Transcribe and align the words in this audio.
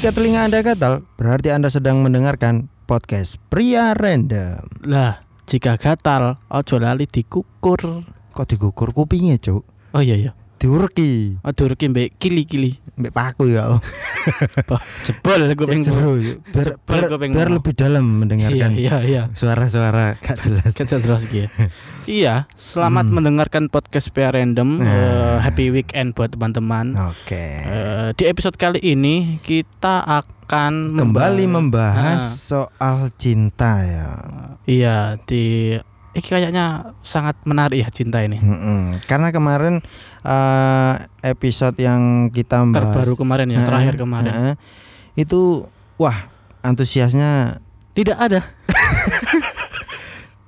Jika 0.00 0.16
telinga 0.16 0.48
Anda 0.48 0.64
gatal, 0.64 1.04
berarti 1.20 1.52
Anda 1.52 1.68
sedang 1.68 2.00
mendengarkan 2.00 2.72
podcast 2.88 3.36
Pria 3.52 3.92
Random. 3.92 4.64
Lah, 4.88 5.20
jika 5.44 5.76
gatal, 5.76 6.40
ojo 6.48 6.80
lali 6.80 7.04
dikukur. 7.04 8.08
Kok 8.32 8.46
digukur 8.48 8.96
kupingnya, 8.96 9.36
Cuk? 9.36 9.60
Oh 9.92 10.00
iya 10.00 10.16
iya. 10.16 10.32
Diureki. 10.60 11.40
Aduh 11.40 11.72
reki 11.72 11.88
mbek 11.88 12.20
kili-kili. 12.20 12.76
Mbak 13.00 13.16
paku 13.16 13.48
ya. 13.48 13.80
Jebol 15.08 15.48
kuping 15.56 15.80
Cek 15.80 15.96
jero, 15.96 16.20
biar, 16.52 16.76
biar, 16.84 17.04
biar 17.32 17.48
lebih 17.48 17.72
dalam 17.72 18.04
Iya 18.04 18.12
mendengarkan 18.20 18.70
iya 18.76 18.96
iya. 19.00 19.22
suara-suara 19.32 20.20
gak 20.20 20.36
jelas. 20.44 20.76
Kan 20.76 20.84
terus 20.84 21.24
gitu. 21.24 21.48
iya, 22.20 22.44
selamat 22.60 23.08
Hmm. 23.08 23.14
mendengarkan 23.16 23.64
podcast 23.72 24.12
PA 24.12 24.36
Random. 24.36 24.84
Nah. 24.84 24.84
Eh, 24.84 25.36
happy 25.48 25.72
weekend 25.72 26.12
buat 26.12 26.36
teman-teman. 26.36 26.92
Oke. 27.08 27.40
Eh, 27.64 28.12
di 28.12 28.28
episode 28.28 28.60
kali 28.60 28.84
ini 28.84 29.40
kita 29.40 30.04
akan 30.04 31.00
Kembali 31.00 31.48
membahas 31.48 32.20
Ah. 32.20 32.36
soal 32.36 33.08
cinta 33.16 33.80
ya. 33.80 34.08
Iya, 34.68 35.16
di 35.24 35.72
ini 36.10 36.20
kayaknya 36.20 36.90
sangat 37.00 37.38
menarik 37.46 37.78
ya 37.78 37.88
cinta 37.88 38.18
ini. 38.20 38.42
Mm-mm. 38.42 38.98
Karena 39.06 39.30
kemarin 39.30 39.78
eh, 40.22 40.94
episode 41.22 41.76
yang 41.76 42.00
kita 42.28 42.60
bahas 42.64 42.92
Terbaru 42.92 43.14
kemarin 43.16 43.48
ya, 43.48 43.56
Heeh, 43.56 43.66
terakhir 43.66 43.94
kemarin. 43.96 44.30
heeh. 44.30 44.54
itu 45.14 45.66
wah 45.96 46.28
antusiasnya 46.60 47.60
Tidak 47.90 48.14
ada. 48.14 48.40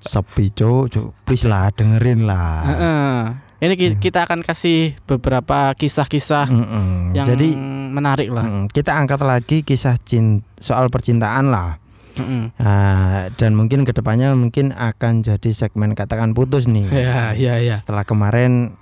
sepi 0.03 0.51
cuk, 0.51 0.85
cuk. 0.89 1.09
please 1.23 1.45
lah 1.45 1.71
dengerin 1.71 2.25
lah. 2.25 2.63
Heeh. 2.65 3.19
Ini 3.63 3.75
ki- 3.77 3.99
kita 4.01 4.27
akan 4.27 4.43
kasih 4.43 4.99
beberapa 5.05 5.71
kisah-kisah 5.73 6.51
Mm-mm. 6.51 7.15
yang 7.15 7.23
Jadi 7.25 7.55
menarik 7.89 8.27
lah. 8.27 8.43
mm, 8.43 8.65
kita 8.69 8.91
angkat 8.93 9.23
lagi 9.23 9.63
kisah 9.63 9.95
cin 9.99 10.43
soal 10.57 10.91
percintaan 10.91 11.47
lah. 11.47 11.79
Mm-mm. 12.19 12.53
Ah, 12.61 13.33
dan 13.41 13.57
mungkin 13.57 13.89
ke 13.89 13.93
depannya 13.97 14.37
mungkin 14.37 14.73
akan 14.73 15.25
jadi 15.25 15.51
segmen 15.53 15.97
katakan 15.97 16.37
putus 16.37 16.69
nih. 16.69 16.87
Ya, 16.91 17.33
ya, 17.33 17.55
ya. 17.61 17.75
Setelah 17.79 18.05
kemarin 18.05 18.77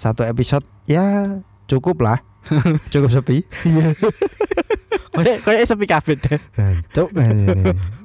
satu 0.00 0.24
episode 0.24 0.64
ya 0.84 1.38
cukup 1.70 2.04
lah, 2.04 2.18
cukup 2.92 3.10
sepi. 3.12 3.44
Kayak 5.16 5.48
kayak 5.48 5.64
sepi 5.64 5.86
kabeh 5.88 6.14
deh. 6.20 6.40
Cuk, 6.92 7.08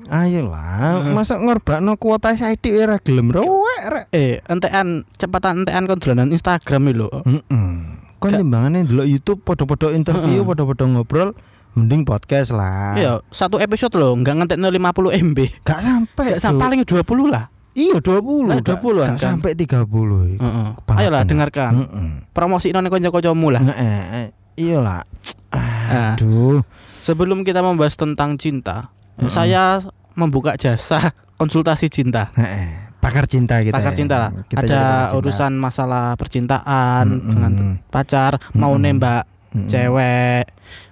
ayolah, 0.07 1.03
masa 1.11 1.35
ngorbakno 1.43 1.99
kuota 1.99 2.31
saya 2.39 2.55
era 2.55 3.03
gelem 3.03 3.35
rowek 3.35 3.81
rek. 3.83 4.05
Eh, 4.15 4.39
entekan 4.47 5.03
cepatan 5.19 5.67
entekan 5.67 5.91
kon 5.91 5.99
dolanan 5.99 6.31
Instagram 6.31 6.87
iki 6.87 6.95
lho. 7.03 7.11
Heeh. 7.27 7.67
Kon 8.15 8.31
timbangane 8.37 8.87
YouTube 8.87 9.43
podo-podo 9.43 9.91
interview, 9.91 10.47
podo-podo 10.47 10.87
ngobrol, 10.87 11.35
mending 11.73 12.01
podcast 12.01 12.51
lah. 12.51 12.93
Iya, 12.93 13.11
satu 13.27 13.57
episode 13.57 13.93
loh, 13.93 14.13
enggak 14.13 14.35
ngentekno 14.35 14.67
50 14.67 15.11
MB. 15.23 15.39
Gak 15.61 15.79
sampai. 15.79 16.25
Enggak 16.29 16.41
sampai 16.41 16.61
paling 16.61 16.81
20 16.83 17.27
lah. 17.27 17.45
Iya 17.71 17.95
20 17.97 18.51
Lah, 18.51 18.59
gak- 18.59 18.83
20-an 18.83 19.07
gak 19.07 19.15
kan. 19.15 19.19
sampai 19.31 19.51
30 19.55 20.35
Heeh. 20.35 20.67
Kebangetan 20.75 20.99
Ayolah 20.99 21.11
lah. 21.13 21.23
dengarkan. 21.23 21.71
Heeh. 21.77 22.09
Promosi 22.29 22.67
nang 22.69 22.83
kanca-kancamu 22.85 23.47
lah. 23.49 23.61
Heeh, 23.63 23.99
eh, 24.13 24.27
Iya 24.53 24.77
lah 24.77 25.01
Ah. 25.49 26.15
Aduh 26.15 26.63
Sebelum 26.97 27.41
kita 27.41 27.59
membahas 27.59 27.95
tentang 27.95 28.35
cinta, 28.35 28.91
Mm-mm. 29.15 29.27
saya 29.27 29.79
membuka 30.13 30.53
jasa 30.53 31.11
konsultasi 31.35 31.87
cinta. 31.87 32.29
Heeh. 32.33 32.91
Pakar 32.99 33.25
cinta 33.25 33.57
kita 33.57 33.73
Pakar 33.73 33.91
ya. 33.91 33.97
cinta 33.97 34.15
lah. 34.17 34.31
Kita 34.45 34.61
Ada 34.61 34.67
cinta. 35.07 35.15
urusan 35.15 35.51
masalah 35.53 36.05
percintaan 36.13 37.05
Mm-mm. 37.09 37.25
dengan 37.25 37.53
pacar, 37.87 38.35
mau 38.53 38.71
Mm-mm. 38.71 38.83
nembak 38.85 39.23
Mm-mm. 39.49 39.65
cewek, 39.65 40.43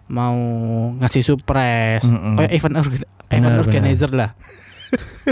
mau 0.10 0.36
ngasih 0.98 1.24
surprise, 1.24 2.04
Mm-mm. 2.04 2.36
kayak 2.36 2.52
event 2.52 2.76
orga- 2.78 3.10
event 3.30 3.46
benar. 3.48 3.62
organizer 3.62 4.12
lah. 4.12 4.32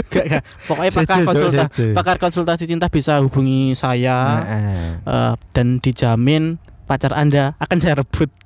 Gak, 0.08 0.24
gak. 0.30 0.42
Pokoknya 0.64 0.92
pakar 0.94 1.16
Setuju, 1.16 1.26
konsulta, 1.26 1.64
setuju. 1.66 1.90
pakar 1.92 2.16
konsultasi 2.16 2.64
cinta 2.64 2.86
bisa 2.86 3.18
hubungi 3.18 3.74
saya 3.74 4.18
Heeh. 4.40 5.02
eh, 5.02 5.34
dan 5.50 5.66
dijamin 5.76 6.56
pacar 6.86 7.10
anda 7.10 7.58
akan 7.58 7.78
saya 7.78 7.98
rebut. 7.98 8.30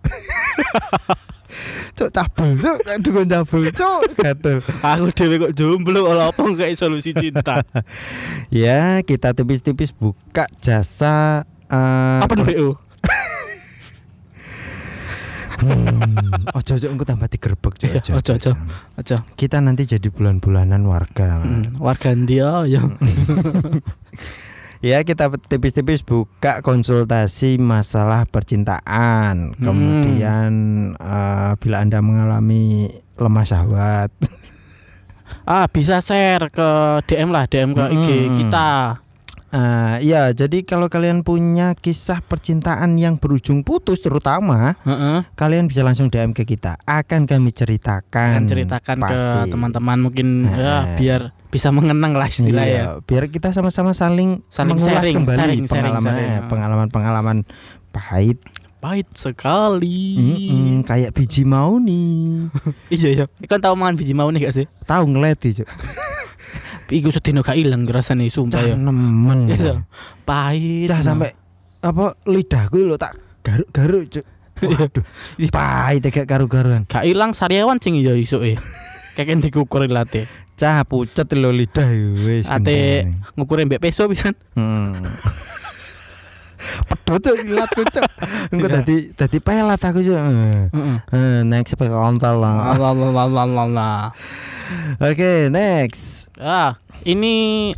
Cuk 1.93 2.09
cabul 2.09 2.57
cuk, 2.57 2.77
dukun 2.99 3.29
cabul 3.29 3.69
cuk. 3.69 4.01
Gatel. 4.17 4.65
Aku 4.89 5.13
dewe 5.13 5.37
kok 5.39 5.53
jomblo 5.53 6.09
olah 6.09 6.33
apa 6.33 6.41
kayak 6.57 6.73
solusi 6.75 7.13
cinta. 7.13 7.61
Ya, 8.49 9.05
kita 9.05 9.37
tipis-tipis 9.37 9.93
buka 9.93 10.49
jasa 10.59 11.45
eh, 11.69 12.21
apa 12.25 12.33
nih 12.33 12.57
BU? 12.57 12.69
Ojo 16.59 16.73
ojo 16.77 16.87
engko 16.91 17.05
tambah 17.07 17.29
digerebek 17.31 17.75
cuk. 17.79 17.91
Iya, 17.91 18.03
ojo, 18.19 18.33
ojo. 18.99 19.17
Kita 19.39 19.63
nanti 19.63 19.87
jadi 19.87 20.09
bulan-bulanan 20.11 20.83
warga. 20.85 21.43
Hmm, 21.43 21.79
warga 21.79 22.13
dia 22.15 22.67
ya. 22.67 22.83
Ya 24.83 24.99
kita 25.07 25.31
tipis-tipis 25.47 26.03
buka 26.03 26.59
konsultasi 26.59 27.55
masalah 27.55 28.27
percintaan. 28.27 29.55
Hmm. 29.55 29.63
Kemudian 29.63 30.53
eh, 30.99 31.53
bila 31.63 31.87
anda 31.87 32.03
mengalami 32.03 32.91
lemah 33.15 33.47
syahwat, 33.47 34.11
Ah, 35.43 35.67
bisa 35.67 35.99
share 35.99 36.51
ke 36.55 36.69
DM 37.07 37.31
lah, 37.35 37.51
DM 37.51 37.75
ke 37.75 37.85
IG 37.91 38.09
Mm-mm. 38.11 38.37
kita. 38.43 38.69
Eh, 39.53 39.97
ya 40.03 40.33
jadi 40.33 40.65
kalau 40.65 40.89
kalian 40.89 41.21
punya 41.21 41.73
kisah 41.75 42.19
percintaan 42.21 42.97
yang 42.97 43.15
berujung 43.15 43.61
putus 43.61 44.01
terutama, 44.01 44.81
Heeh. 44.81 45.29
kalian 45.33 45.69
bisa 45.69 45.81
langsung 45.81 46.09
DM 46.09 46.33
ke 46.33 46.43
kita. 46.43 46.81
Akan 46.83 47.25
kami 47.25 47.53
ceritakan. 47.53 48.33
Akan 48.35 48.49
ceritakan 48.49 48.97
ke 48.99 49.13
pasti. 49.13 49.51
teman-teman 49.51 49.99
mungkin 50.01 50.29
Eh. 50.43 50.57
ya 50.57 50.77
biar 50.97 51.21
bisa 51.47 51.69
mengenang 51.69 52.13
lah 52.13 52.27
istilah 52.27 52.65
Iya, 52.65 52.73
ya. 52.73 52.85
biar 52.99 53.29
kita 53.29 53.53
sama-sama 53.53 53.93
saling, 53.93 54.41
Saling 54.49 54.73
mengulas 54.73 54.89
sharing, 54.99 55.17
kembali 55.21 55.37
sharing, 55.37 55.61
sharing, 55.61 55.69
pengalaman 55.69 56.11
sharing. 56.11 56.31
eh, 56.31 56.41
pengalaman-pengalaman 56.49 57.37
pahit 57.91 58.41
Pahit 58.81 59.07
sekali. 59.15 60.19
Mm-mm, 60.19 60.83
kayak 60.83 61.13
biji 61.13 61.45
mau 61.45 61.77
nih 61.77 62.51
Iya 62.91 63.09
ya. 63.15 63.25
Kan 63.45 63.61
tahu 63.61 63.77
mangan 63.77 63.95
biji 63.95 64.11
mau 64.11 64.27
nih 64.27 64.43
gak 64.43 64.57
sih? 64.57 64.67
tahu 64.83 65.07
ngeleti 65.09 65.61
cuk 65.61 65.69
Iku 66.93 67.09
sedino 67.09 67.41
gak 67.41 67.57
ilang 67.57 67.89
rasane 67.89 68.29
sumpah 68.29 68.61
ya. 68.61 68.77
nemen 68.77 69.49
Iya. 69.49 69.89
Pahit. 70.29 70.93
cah 70.93 71.01
sampai 71.01 71.33
apa 71.83 72.15
lidahku 72.29 72.85
lo 72.85 72.95
tak 72.95 73.17
garuk-garuk 73.43 74.07
cuk 74.07 74.27
waduh 74.63 75.03
pahit 75.51 76.07
kayak 76.07 76.29
garu-garuan 76.31 76.87
gak 76.87 77.03
ilang 77.03 77.35
sariawan 77.35 77.83
sing 77.83 77.99
ya 77.99 78.15
iso 78.15 78.39
e. 78.45 78.55
Kayak 79.13 79.45
dikukur 79.45 79.85
late. 79.91 80.25
cah 80.57 80.87
pucet 80.87 81.27
lo 81.37 81.51
lidah 81.53 81.85
ya, 81.85 82.09
wis 82.23 82.47
Ate 82.47 83.09
ngukurin 83.35 83.67
mbek 83.67 83.83
peso 83.83 84.07
pisan. 84.07 84.33
hmm. 84.55 84.93
pedot 86.83 87.19
cuk 87.19 87.37
ilatku 87.43 87.83
cuk 87.95 88.05
engko 88.49 88.67
Iya. 88.67 88.75
dadi 88.79 88.97
dadi 89.13 89.39
pelat 89.39 89.81
aku 89.81 90.01
cuk 90.01 90.15
Eh, 90.15 90.65
Heeh. 90.69 90.97
eh, 91.11 91.39
naik 91.43 91.67
sepeda 91.67 91.95
ontel 91.95 92.37
lah 92.37 92.75
Allah 92.75 92.91
Allah 92.93 93.13
Allah 93.23 93.45
Allah. 93.63 93.95
Oke, 94.99 95.49
next. 95.49 96.33
Ah, 96.35 96.77
ini 97.03 97.71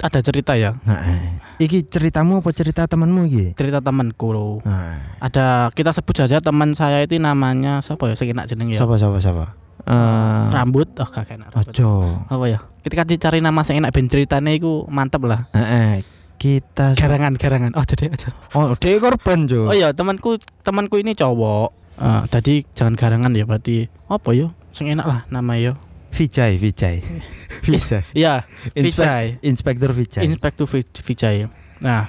ada 0.00 0.18
cerita 0.20 0.54
ya. 0.54 0.74
Nah, 0.82 1.00
eh. 1.04 1.22
iki 1.58 1.82
ceritamu 1.82 2.40
apa 2.40 2.50
cerita 2.50 2.82
temanmu 2.84 3.26
iki? 3.26 3.44
Cerita 3.52 3.78
temanku 3.78 4.30
loh. 4.30 4.58
Nah, 4.62 4.98
Ada 5.18 5.68
kita 5.70 5.90
sebut 5.92 6.16
saja 6.16 6.40
teman 6.40 6.72
saya 6.72 7.02
itu 7.02 7.14
namanya 7.16 7.78
siapa 7.80 8.08
ya? 8.08 8.14
Saya 8.14 8.32
enak 8.32 8.46
jeneng 8.46 8.70
ya. 8.70 8.78
siapa 8.78 8.94
siapa 8.96 9.18
siapa? 9.18 9.44
Eh, 9.86 10.44
Rambut. 10.50 10.88
Oh, 10.96 11.06
kakek 11.06 11.36
enak 11.36 11.52
rambut. 11.52 11.70
ojo. 11.70 11.90
Apa 12.26 12.44
ya? 12.48 12.58
Ketika 12.82 13.02
dicari 13.02 13.38
nama 13.38 13.62
saya 13.62 13.78
enak 13.78 13.92
ben 13.92 14.06
ceritanya 14.06 14.50
itu 14.50 14.82
mantep 14.88 15.22
lah. 15.22 15.46
Eh, 15.52 15.60
eh, 15.60 15.92
kita 16.36 16.92
Garangan, 16.92 17.34
garangan. 17.34 17.72
Oh, 17.72 17.82
jadi 17.82 18.12
aja. 18.12 18.30
Oh, 18.52 18.76
dia 18.76 18.96
korban, 18.96 19.44
Jo. 19.44 19.68
Oh 19.68 19.74
iya, 19.74 19.90
temanku 19.90 20.36
temanku 20.60 21.00
ini 21.00 21.12
cowok. 21.12 21.72
Eh, 21.96 22.22
tadi 22.28 22.60
jangan 22.72 22.92
garangan 22.92 23.32
ya 23.32 23.42
berarti 23.42 23.88
apa 24.06 24.30
yo? 24.32 24.52
Sing 24.70 24.92
enak 24.92 25.06
lah 25.08 25.20
nama 25.26 25.56
yo. 25.56 25.80
Vijay, 26.12 26.56
Vijay. 26.56 27.00
Vijay. 27.66 28.04
Iya, 28.12 28.44
Inspek- 28.72 29.04
Vijay. 29.04 29.26
Inspektur 29.40 29.90
Vijay. 29.92 30.22
Inspektur 30.24 30.66
Vi- 30.66 30.84
Vijay. 31.04 31.48
Nah, 31.80 32.08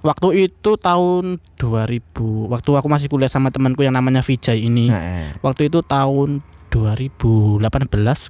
waktu 0.00 0.48
itu 0.48 0.76
tahun 0.76 1.36
2000 1.56 2.00
waktu 2.48 2.70
aku 2.72 2.88
masih 2.88 3.08
kuliah 3.08 3.28
sama 3.28 3.52
temanku 3.52 3.80
yang 3.80 3.92
namanya 3.92 4.20
Vijay 4.20 4.62
ini 4.62 4.88
Heeh. 4.88 5.36
waktu 5.40 5.68
itu 5.68 5.82
tahun 5.82 6.40
2018 6.68 7.60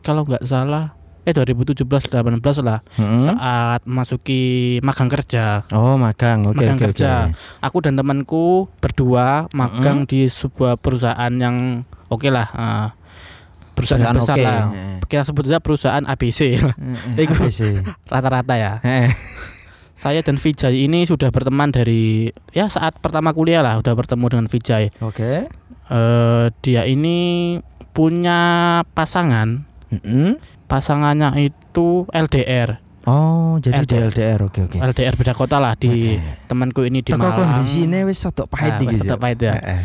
kalau 0.00 0.25
nggak 0.25 0.43
salah 0.43 0.95
eh 1.26 1.34
2017 1.34 1.82
18 2.06 2.14
lah 2.62 2.87
Mm-mm. 2.94 3.26
saat 3.26 3.82
masuki 3.82 4.44
magang 4.81 5.11
kerja 5.11 5.67
Oh, 5.69 5.99
magang. 5.99 6.46
Oke, 6.46 6.56
Magang 6.56 6.78
oke, 6.78 6.87
oke. 6.87 6.94
kerja. 6.94 7.34
aku 7.58 7.78
dan 7.81 7.94
temanku 7.94 8.46
berdua 8.78 9.50
magang 9.50 10.05
di 10.05 10.26
sebuah 10.26 10.78
perusahaan 10.78 11.32
yang 11.32 11.82
oke 12.06 12.28
lah 12.28 12.46
eh, 12.49 12.88
perusahaan, 13.75 14.06
yang 14.06 14.17
besar 14.17 14.37
oke. 14.37 14.44
lah 14.44 14.62
kita 15.05 15.23
sebut 15.23 15.44
saja 15.44 15.58
perusahaan 15.58 16.05
ABC. 16.05 16.62
ABC. 17.12 17.82
rata-rata 18.12 18.55
ya 18.55 18.72
saya 19.94 20.20
dan 20.20 20.37
Vijay 20.37 20.76
ini 20.82 21.02
sudah 21.02 21.29
berteman 21.29 21.70
dari 21.70 22.29
ya 22.52 22.69
saat 22.69 23.00
pertama 23.00 23.32
kuliah 23.32 23.61
lah 23.61 23.76
udah 23.76 23.93
bertemu 23.93 24.25
dengan 24.29 24.46
Vijay 24.46 24.93
Oke. 25.00 25.49
eh 25.88 26.44
dia 26.61 26.82
ini 26.84 27.58
punya 27.90 28.40
pasangan 28.93 29.64
Mm-mm. 29.88 30.37
Pasangannya 30.67 31.31
itu 31.41 31.89
LDR 32.09 32.83
Oh, 33.05 33.55
jadi 33.57 33.87
di 33.87 33.95
LDR. 33.95 34.11
LDR. 34.11 34.41
Oke, 34.43 34.61
oke. 34.67 34.77
LDR 34.77 35.15
beda 35.15 35.31
kota 35.33 35.57
lah 35.57 35.73
di 35.73 36.19
Heeh. 36.19 36.43
temanku 36.45 36.83
ini 36.83 37.01
di 37.01 37.09
Teko 37.09 37.23
Malang 37.23 37.39
kondisine 37.55 38.03
wis 38.03 38.19
rodok 38.21 38.51
pahit 38.51 38.73
Nah, 38.73 38.83
wis 38.85 38.99
Cuk. 39.01 39.15
pahit 39.17 39.39
ya. 39.41 39.55
Heeh. 39.55 39.83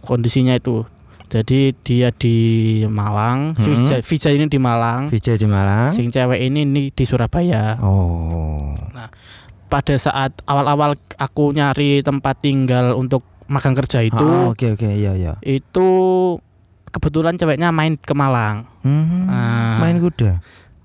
kondisinya 0.00 0.54
itu 0.54 0.86
jadi 1.26 1.60
dia 1.76 2.08
di 2.12 2.36
Malang 2.84 3.56
si 3.56 3.66
Mm-mm. 3.66 3.82
Vijay, 3.82 4.00
Vijay 4.00 4.32
ini 4.32 4.46
di 4.46 4.58
Malang 4.58 5.08
Vijay 5.08 5.34
di 5.34 5.48
Malang. 5.48 5.90
sing 5.90 6.06
cewek 6.08 6.38
ini 6.40 6.62
ini 6.62 6.82
di 6.88 7.02
Surabaya 7.02 7.78
Oh. 7.78 8.70
pada 9.66 9.96
saat 9.96 10.30
awal-awal 10.44 10.94
aku 11.12 11.50
nyari 11.50 11.98
tempat 12.00 12.38
tinggal 12.38 12.94
untuk 12.94 13.24
magang 13.46 13.74
kerja 13.74 14.00
itu 14.00 14.20
Ah, 14.20 14.48
Oke, 14.48 14.70
oke. 14.70 14.86
Iya, 14.86 15.12
iya. 15.14 15.32
itu 15.40 15.88
kebetulan 16.92 17.34
ceweknya 17.34 17.68
main 17.68 17.96
ke 17.96 18.12
Malang 18.12 18.68
Hmm, 18.82 19.26
Ah. 19.26 19.78
main 19.78 19.96
kuda. 19.96 20.38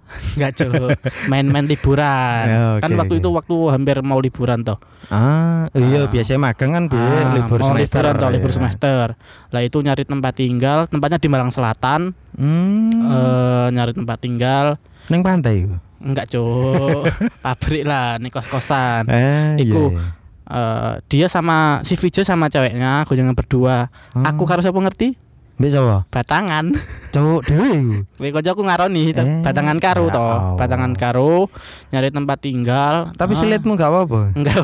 Enggak 0.34 0.56
cuy 0.56 0.96
main-main 1.28 1.68
liburan 1.68 2.44
Ya, 2.48 2.80
kan 2.80 2.90
oke, 2.90 2.96
waktu 2.98 3.14
oke. 3.14 3.22
itu 3.22 3.30
waktu 3.30 3.56
hampir 3.68 4.00
mau 4.00 4.18
liburan 4.18 4.64
toh 4.64 4.80
Ah, 5.06 5.68
iya 5.74 6.02
Ah. 6.02 6.08
biasanya 6.08 6.40
magang 6.42 6.72
kan 6.72 6.84
bi 6.86 6.96
Ah, 6.96 7.36
libur 7.36 7.60
mau 7.60 7.76
semester. 7.76 8.00
liburan 8.00 8.14
toh 8.16 8.30
libur 8.32 8.48
ya. 8.48 8.56
semester 8.56 9.06
lah 9.52 9.62
itu 9.62 9.78
nyari 9.78 10.04
tempat 10.04 10.34
tinggal 10.34 10.88
tempatnya 10.88 11.20
di 11.20 11.28
Malang 11.28 11.52
Selatan 11.52 12.16
Hmm. 12.34 12.88
eh 13.04 13.68
nyari 13.70 13.92
tempat 13.92 14.18
tinggal 14.18 14.80
Neng 15.08 15.22
pantai 15.22 15.66
iku. 15.66 15.76
enggak 16.00 16.26
cuy 16.30 17.04
pabrik 17.44 17.84
lah 17.84 18.16
nih 18.16 18.32
kos-kosan 18.32 19.12
Eh, 19.12 19.60
Iku. 19.60 19.92
iya, 19.92 19.92
iya. 19.92 20.06
Eh, 20.48 20.94
dia 21.10 21.28
sama 21.28 21.84
si 21.84 22.00
Vijay 22.00 22.24
sama 22.24 22.48
ceweknya 22.48 23.04
aku 23.04 23.12
jangan 23.12 23.36
berdua 23.36 23.92
Ah. 24.14 24.24
aku 24.26 24.48
karo 24.48 24.64
siapa 24.64 24.80
ngerti 24.80 25.20
Mbak 25.58 25.70
sapa? 25.70 25.96
batangan 26.08 26.66
Cowok 27.10 27.42
dhewe 27.44 27.68
iku. 27.74 27.98
Kowe 28.14 28.30
kanca 28.32 28.50
aku 28.52 28.62
ngaroni 28.62 29.04
Eh, 29.10 29.42
batangan 29.42 29.78
karo 29.78 30.06
ya 30.06 30.14
toh 30.14 30.22
Allah. 30.22 30.54
batangan 30.56 30.94
karo 30.94 31.50
nyari 31.90 32.10
tempat 32.10 32.38
tinggal 32.40 32.96
Tapi 33.12 33.34
Ah. 33.34 33.40
selitmu 33.40 33.74
gak 33.74 33.90
apa-apa. 33.90 34.22
Enggak. 34.34 34.62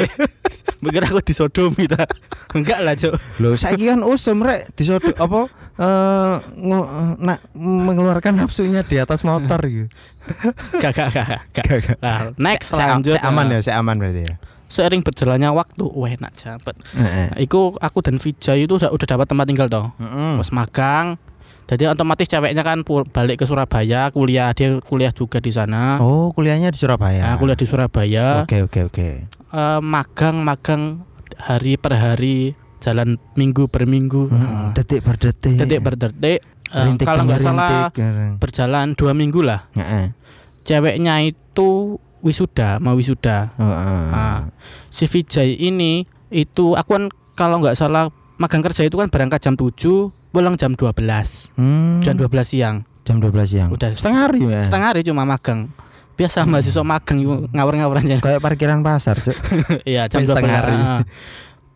Mikir 0.84 1.02
aku 1.02 1.18
disodomi 1.18 1.84
ta. 1.84 2.04
Enggak 2.52 2.78
lah, 2.80 2.94
Cuk. 2.94 3.16
Loh, 3.38 3.56
saiki 3.56 3.88
kan 3.88 4.00
usum 4.00 4.38
rek 4.38 4.70
disodo 4.72 5.10
apa 5.16 5.50
eh 5.74 6.34
nak 7.18 7.38
mengeluarkan 7.50 8.38
nafsunya 8.38 8.80
di 8.80 8.94
atas 8.96 9.24
motor 9.24 9.58
gitu. 9.64 9.90
Gak, 10.78 10.94
gak, 10.94 11.08
gak, 11.10 11.26
gak. 11.50 11.98
Nah, 11.98 12.30
next 12.36 12.70
se- 12.70 13.18
aman 13.20 13.50
ya, 13.50 13.58
saya 13.60 13.82
aman 13.82 13.98
berarti 13.98 14.22
ya. 14.22 14.34
Seiring 14.74 15.06
berjalannya 15.06 15.54
waktu, 15.54 15.86
wah 15.86 16.10
enak 16.10 16.34
cepet. 16.34 16.74
Heeh. 16.92 17.26
Nah, 17.30 17.38
Iku 17.38 17.78
aku 17.78 18.02
dan 18.02 18.18
Vijay 18.18 18.66
itu 18.66 18.74
udah, 18.74 18.90
udah 18.90 19.06
dapat 19.06 19.26
tempat 19.30 19.46
tinggal 19.46 19.70
toh. 19.70 19.94
Pas 20.34 20.50
magang. 20.50 21.06
Jadi 21.64 21.88
otomatis 21.88 22.26
ceweknya 22.26 22.60
kan 22.60 22.82
balik 23.08 23.40
ke 23.40 23.44
Surabaya, 23.46 24.10
kuliah 24.10 24.52
dia 24.52 24.76
kuliah 24.82 25.14
juga 25.14 25.38
di 25.38 25.48
sana. 25.48 25.96
Oh, 25.96 26.28
kuliahnya 26.34 26.68
di 26.68 26.76
Surabaya. 26.76 27.22
Nah, 27.24 27.36
kuliah 27.38 27.56
di 27.56 27.64
Surabaya. 27.64 28.42
Oke, 28.42 28.60
oke, 28.60 28.80
oke. 28.90 29.08
Eh, 29.30 29.80
magang 29.80 30.42
magang 30.42 31.06
hari 31.40 31.78
per 31.78 31.94
hari, 31.96 32.52
jalan 32.82 33.16
minggu 33.32 33.70
per 33.70 33.86
minggu. 33.86 34.28
Hmm, 34.28 34.42
Nah, 34.42 34.70
Detik 34.74 35.00
per 35.00 35.16
detik. 35.16 35.56
detik 35.56 35.80
per 35.80 35.94
detik. 35.96 36.42
Rintik 36.74 37.06
kalau 37.06 37.22
nggak 37.24 37.38
salah 37.40 37.86
rintik, 37.94 38.42
berjalan 38.42 38.86
dua 38.98 39.14
minggu 39.14 39.40
lah. 39.40 39.70
Heeh. 39.72 40.10
Ceweknya 40.64 41.22
itu 41.22 41.96
wisuda, 42.24 42.80
mau 42.80 42.96
wisuda. 42.96 43.52
Heeh. 43.54 44.04
Ah. 44.10 44.48
Si 44.88 45.04
Vijay 45.04 45.54
ini 45.54 46.02
itu 46.28 46.72
aku 46.72 46.90
kan 46.90 47.04
kalau 47.34 47.60
nggak 47.60 47.76
salah 47.76 48.08
magang 48.34 48.58
kerja 48.60 48.82
itu 48.82 48.96
kan 48.96 49.06
berangkat 49.06 49.38
jam 49.40 49.54
7 49.54 49.70
pulang 50.30 50.56
jam 50.56 50.72
12 50.72 50.90
Hmm, 51.54 52.00
jam 52.00 52.16
12 52.16 52.26
siang 52.42 52.82
jam 53.04 53.20
12 53.20 53.30
siang. 53.44 53.68
Udah. 53.68 53.92
setengah 53.92 54.20
hari 54.24 54.40
ya. 54.42 54.64
setengah 54.64 54.88
hari 54.88 55.00
cuma 55.02 55.22
magang 55.22 55.70
biasa 56.14 56.42
mahasiswa 56.42 56.82
magang 56.82 57.18
itu 57.18 57.46
ngawur-ngawur 57.48 57.98
aja 57.98 58.18
Kayak 58.18 58.40
parkiran 58.40 58.80
pasar, 58.80 59.18
Cuk. 59.20 59.34
iya 59.84 60.08
jam 60.08 60.22
Setengah 60.22 60.50
12 60.56 60.58
hari. 60.58 60.76
Ah. 60.76 61.02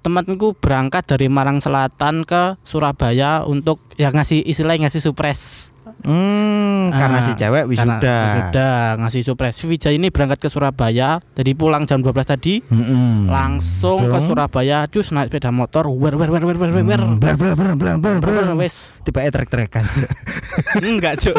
temanku 0.00 0.54
berangkat 0.54 1.04
dari 1.06 1.26
Malang 1.26 1.58
Selatan 1.58 2.22
ke 2.22 2.56
Surabaya 2.62 3.42
untuk 3.44 3.78
ya 3.94 4.08
ngasih 4.08 4.40
istilahnya 4.40 4.86
ngasih 4.86 5.02
surprise 5.04 5.68
Hmm, 6.00 6.90
karena 6.90 7.18
Ah, 7.18 7.24
si 7.24 7.32
cewek 7.32 7.64
Karena 7.64 7.96
wisuda. 7.98 8.16
wisuda 8.22 8.70
ngasih 8.98 9.22
surprise 9.22 9.56
si 9.56 9.66
ini 9.90 10.08
berangkat 10.08 10.38
ke 10.38 10.48
Surabaya 10.48 11.20
jadi 11.32 11.50
pulang 11.52 11.84
jam 11.84 12.00
12 12.00 12.14
tadi 12.24 12.64
Mm-mm. 12.64 13.26
langsung 13.26 14.00
ke 14.00 14.08
Langsung. 14.08 14.28
Surabaya 14.30 14.86
cus 14.86 15.10
naik 15.10 15.28
sepeda 15.28 15.48
motor 15.48 15.86
wer 15.88 16.14
wer 16.14 16.28
wer 16.28 16.42
wer 16.42 16.56
wer 16.56 16.70
wer 16.70 16.84
wer 16.84 17.00
Hmm, 17.00 17.16
blar 17.16 17.34
blar 17.34 17.54
blar 17.54 17.74
Wer, 17.74 17.96
wer, 17.96 18.16
blar. 18.18 18.56
wes 18.56 18.88
Tiba 19.02 19.24
trek-trekan. 19.24 19.84
Cuk. 19.84 20.10
enggak 20.84 21.14
cuk 21.18 21.36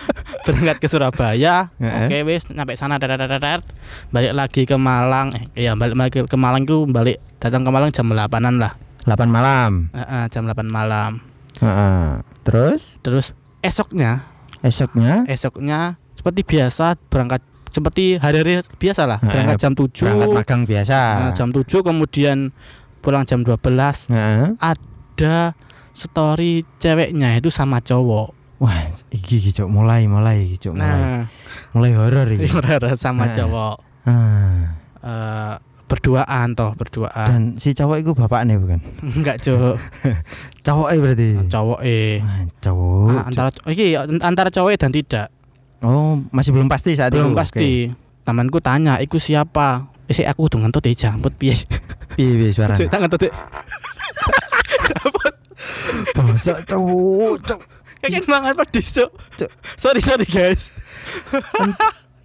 berangkat 0.44 0.76
ke 0.78 0.86
Surabaya 0.86 1.74
oke 1.76 2.16
wes 2.24 2.46
nyampe 2.48 2.74
sana 2.74 2.96
dadat 2.96 3.18
dadat, 3.18 3.38
dadat. 3.38 3.60
balik 4.08 4.32
lagi 4.32 4.62
ke 4.62 4.76
Malang 4.76 5.34
eh 5.34 5.44
iya 5.58 5.72
balik 5.74 5.94
lagi 5.94 6.18
ke 6.22 6.36
Malang 6.38 6.62
itu 6.62 6.86
balik 6.86 7.18
datang 7.36 7.62
ke 7.62 7.70
Malang 7.70 7.90
jam 7.90 8.06
8an 8.06 8.56
lah 8.56 8.72
8 9.06 9.22
malam. 9.26 9.86
Eh, 9.94 10.02
eh, 10.02 10.24
jam 10.28 10.42
8 10.44 10.66
malam 10.66 11.22
Heeh. 11.56 12.20
Terus 12.42 12.98
terus 13.00 13.32
esoknya 13.66 14.12
esoknya 14.60 15.26
esoknya 15.26 15.78
seperti 16.14 16.40
biasa 16.42 16.96
berangkat 17.06 17.42
seperti 17.68 18.16
hari-hari 18.16 18.64
biasa 18.74 19.04
lah 19.04 19.18
Heeh, 19.20 19.28
berangkat 19.28 19.56
jam 19.60 19.72
7 19.74 19.92
berangkat 20.00 20.28
magang 20.32 20.62
biasa. 20.64 20.98
Nah, 21.20 21.32
jam 21.36 21.48
7 21.52 21.66
kemudian 21.84 22.38
pulang 23.04 23.22
jam 23.22 23.44
12 23.44 24.08
Heeh. 24.08 24.48
ada 24.56 25.52
story 25.92 26.64
ceweknya 26.78 27.36
itu 27.36 27.48
sama 27.48 27.78
cowok 27.78 28.32
Wah, 28.56 28.88
iki 29.12 29.52
Cuk, 29.52 29.68
mulai 29.68 30.08
mulai 30.08 30.48
iki, 30.48 30.56
Cuk, 30.56 30.80
mulai. 30.80 30.96
nah 30.96 31.24
Mulai 31.76 31.92
horor 31.92 32.24
iki. 32.32 32.48
sama 32.96 33.28
Nah. 33.28 33.34
cowok 33.36 33.76
Ah. 34.08 34.56
Eh, 34.96 35.54
berduaan 35.86 36.52
toh 36.52 36.74
berduaan 36.74 37.26
Dan 37.26 37.42
si 37.56 37.70
cowok 37.70 37.96
itu 37.96 38.10
bapaknya 38.12 38.58
bukan? 38.58 38.82
enggak 39.16 39.38
cowok 39.40 39.76
Cowoknya 40.66 40.98
berarti. 40.98 41.28
cowok 41.46 41.80
eh 41.80 42.18
Wah, 42.18 42.42
cowok. 42.58 43.08
Ah, 43.08 43.22
antara 43.24 43.48
iki 43.66 43.86
antara 44.20 44.48
cowok 44.50 44.74
dan 44.76 44.90
tidak 44.90 45.26
Oh, 45.78 46.18
masih 46.30 46.50
belum 46.50 46.66
pasti 46.66 46.92
saat 46.92 47.12
belum 47.12 47.32
itu. 47.32 47.38
pasti 47.38 47.70
temanku 48.22 48.58
tanya 48.58 48.98
iku 48.98 49.16
siapa 49.16 49.86
Eh, 50.06 50.22
aku 50.22 50.46
dengan 50.46 50.70
tuh 50.70 50.86
jambut 50.88 51.34
piye. 51.34 51.58
Piye 52.14 52.34
piye 52.36 52.50
suara? 52.50 52.74
Tangan 52.74 53.10
tuh 53.10 53.26
Bosok 56.14 56.58
cowok, 56.64 57.34
cuk. 57.42 57.60
kayak 57.98 58.22
mangan 58.26 58.54
pedis 58.54 58.92
Cuk. 58.92 59.10
sorry 59.74 59.98
sorry 59.98 60.22
guys 60.24 60.70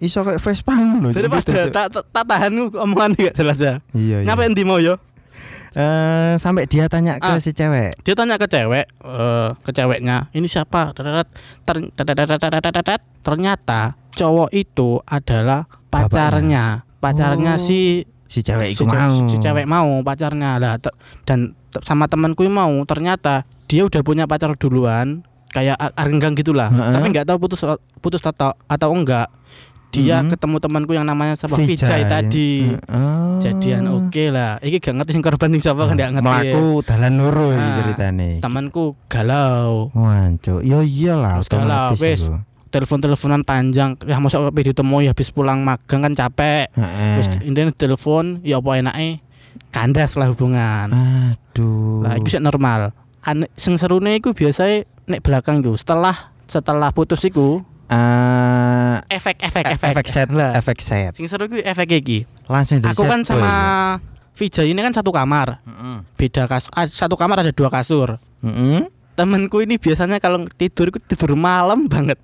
iso 0.02 0.26
kayak 0.26 0.42
Vespa 0.42 0.74
ngono. 0.74 1.14
pada, 1.14 1.70
tak 1.70 1.86
tak 2.10 2.24
tahan 2.26 2.52
omongan 2.74 3.14
gak 3.14 3.38
jelas 3.38 3.62
ya. 3.62 3.78
Iya. 3.94 4.26
iya. 4.26 4.26
ngapain 4.26 4.50
endi 4.50 4.66
mau 4.66 4.82
yo? 4.82 4.98
Eh 5.72 6.34
sampai 6.36 6.68
dia 6.68 6.90
tanya 6.90 7.16
ke 7.16 7.24
ah. 7.24 7.40
si 7.40 7.54
cewek. 7.56 7.96
Dia 8.04 8.12
tanya 8.12 8.36
ke 8.36 8.44
cewek, 8.44 8.90
eh, 8.92 9.48
ke 9.62 9.70
ceweknya, 9.72 10.28
ini 10.36 10.44
siapa? 10.44 10.92
Ternyata 10.92 11.32
cowok 14.12 14.50
itu 14.52 15.00
adalah 15.08 15.64
pacarnya, 15.88 16.84
pacarnya 17.00 17.56
oh. 17.56 17.62
si 17.62 18.04
si 18.28 18.44
cewek 18.44 18.76
itu 18.76 18.84
mau. 18.84 19.16
Si, 19.30 19.40
cewek 19.40 19.64
mau 19.64 20.04
pacarnya 20.04 20.60
lah. 20.60 20.76
Dan 21.24 21.56
sama 21.80 22.04
temanku 22.04 22.44
mau, 22.52 22.76
ternyata 22.84 23.48
dia 23.64 23.88
udah 23.88 24.04
punya 24.04 24.28
pacar 24.28 24.52
duluan, 24.60 25.24
kayak 25.56 25.80
arenggang 25.96 26.36
gitulah. 26.36 26.68
Uh 26.68 26.84
-huh. 26.84 26.92
Tapi 27.00 27.06
nggak 27.16 27.32
tahu 27.32 27.48
putus 27.48 27.64
putus 28.04 28.20
atau 28.20 28.52
atau 28.68 28.88
enggak 28.92 29.32
dia 29.92 30.18
Mhm. 30.18 30.32
ketemu 30.32 30.56
temanku 30.58 30.92
yang 30.92 31.04
namanya 31.04 31.36
siapa? 31.36 31.54
Vijay, 31.54 32.02
tadi. 32.02 32.72
Oh. 32.88 33.36
jadian 33.38 33.84
oke 33.88 34.24
lah. 34.28 34.56
Iki 34.58 34.78
gak 34.80 34.94
ngerti 34.96 35.10
sing 35.12 35.20
korban 35.20 35.50
sing 35.50 35.62
siapa 35.62 35.84
kan 35.84 35.94
gak 35.94 36.12
ngerti. 36.14 36.24
Melaku 36.24 36.64
dalan 36.82 37.12
loro 37.14 37.46
iki 37.50 37.60
Ah, 37.60 37.74
ceritane. 37.76 38.28
temanku 38.38 38.84
galau. 39.06 39.90
Wancuk, 39.92 40.62
yo 40.62 40.80
iyalah 40.80 41.38
Terus 41.38 41.50
galau, 41.50 41.90
otomatis 41.90 42.00
wes. 42.00 42.20
telepon-teleponan 42.70 43.42
panjang. 43.42 44.00
Ya 44.02 44.16
masuk 44.16 44.48
ke 44.48 44.64
ditemui 44.64 45.04
habis 45.04 45.28
pulang 45.28 45.60
magang 45.60 46.00
kan 46.00 46.14
capek. 46.14 46.72
Terus 46.72 47.28
Heeh. 47.28 47.44
intinya 47.44 47.68
telepon 47.70 48.40
ya 48.40 48.56
apa 48.56 48.70
enaknya 48.74 49.20
kandas 49.68 50.14
lah 50.14 50.28
hubungan. 50.28 50.88
Aduh. 50.88 52.00
lah 52.00 52.16
itu 52.16 52.30
sih 52.30 52.40
normal. 52.40 52.96
Ane, 53.20 53.52
sing 53.54 53.76
serune 53.76 54.16
iku 54.16 54.32
biasanya 54.32 54.82
nek 55.04 55.20
belakang 55.20 55.60
tuh 55.60 55.76
setelah 55.76 56.32
setelah 56.44 56.90
putus 56.90 57.20
iku 57.22 57.60
Eh, 57.92 58.96
efek 59.12 59.36
efek 59.38 59.64
e- 59.64 59.72
efek 59.74 59.90
efek 59.92 60.06
set, 60.06 60.28
lah 60.28 60.50
efek 60.52 60.78
set. 60.78 61.12
sing 61.12 61.26
seru 61.26 61.44
iku 61.44 61.60
efek 61.60 61.88
iki 61.94 62.24
Langsung 62.46 62.80
aku 62.80 63.02
set 63.02 63.10
kan 63.10 63.20
sama 63.22 63.52
Vijay 64.32 64.72
ini 64.72 64.80
kan 64.80 64.90
satu 64.90 65.12
kamar 65.12 65.60
Heeh. 65.62 65.96
beda 66.16 66.48
kasur 66.48 66.72
satu 66.88 67.14
kamar 67.14 67.40
ada 67.40 67.52
dua 67.52 67.68
kasur 67.68 68.16
Heeh. 68.40 68.88
temenku 69.12 69.60
ini 69.60 69.76
biasanya 69.76 70.16
kalau 70.18 70.48
tidur 70.50 70.88
itu 70.88 70.98
tidur 71.04 71.36
malam 71.36 71.84
banget 71.92 72.16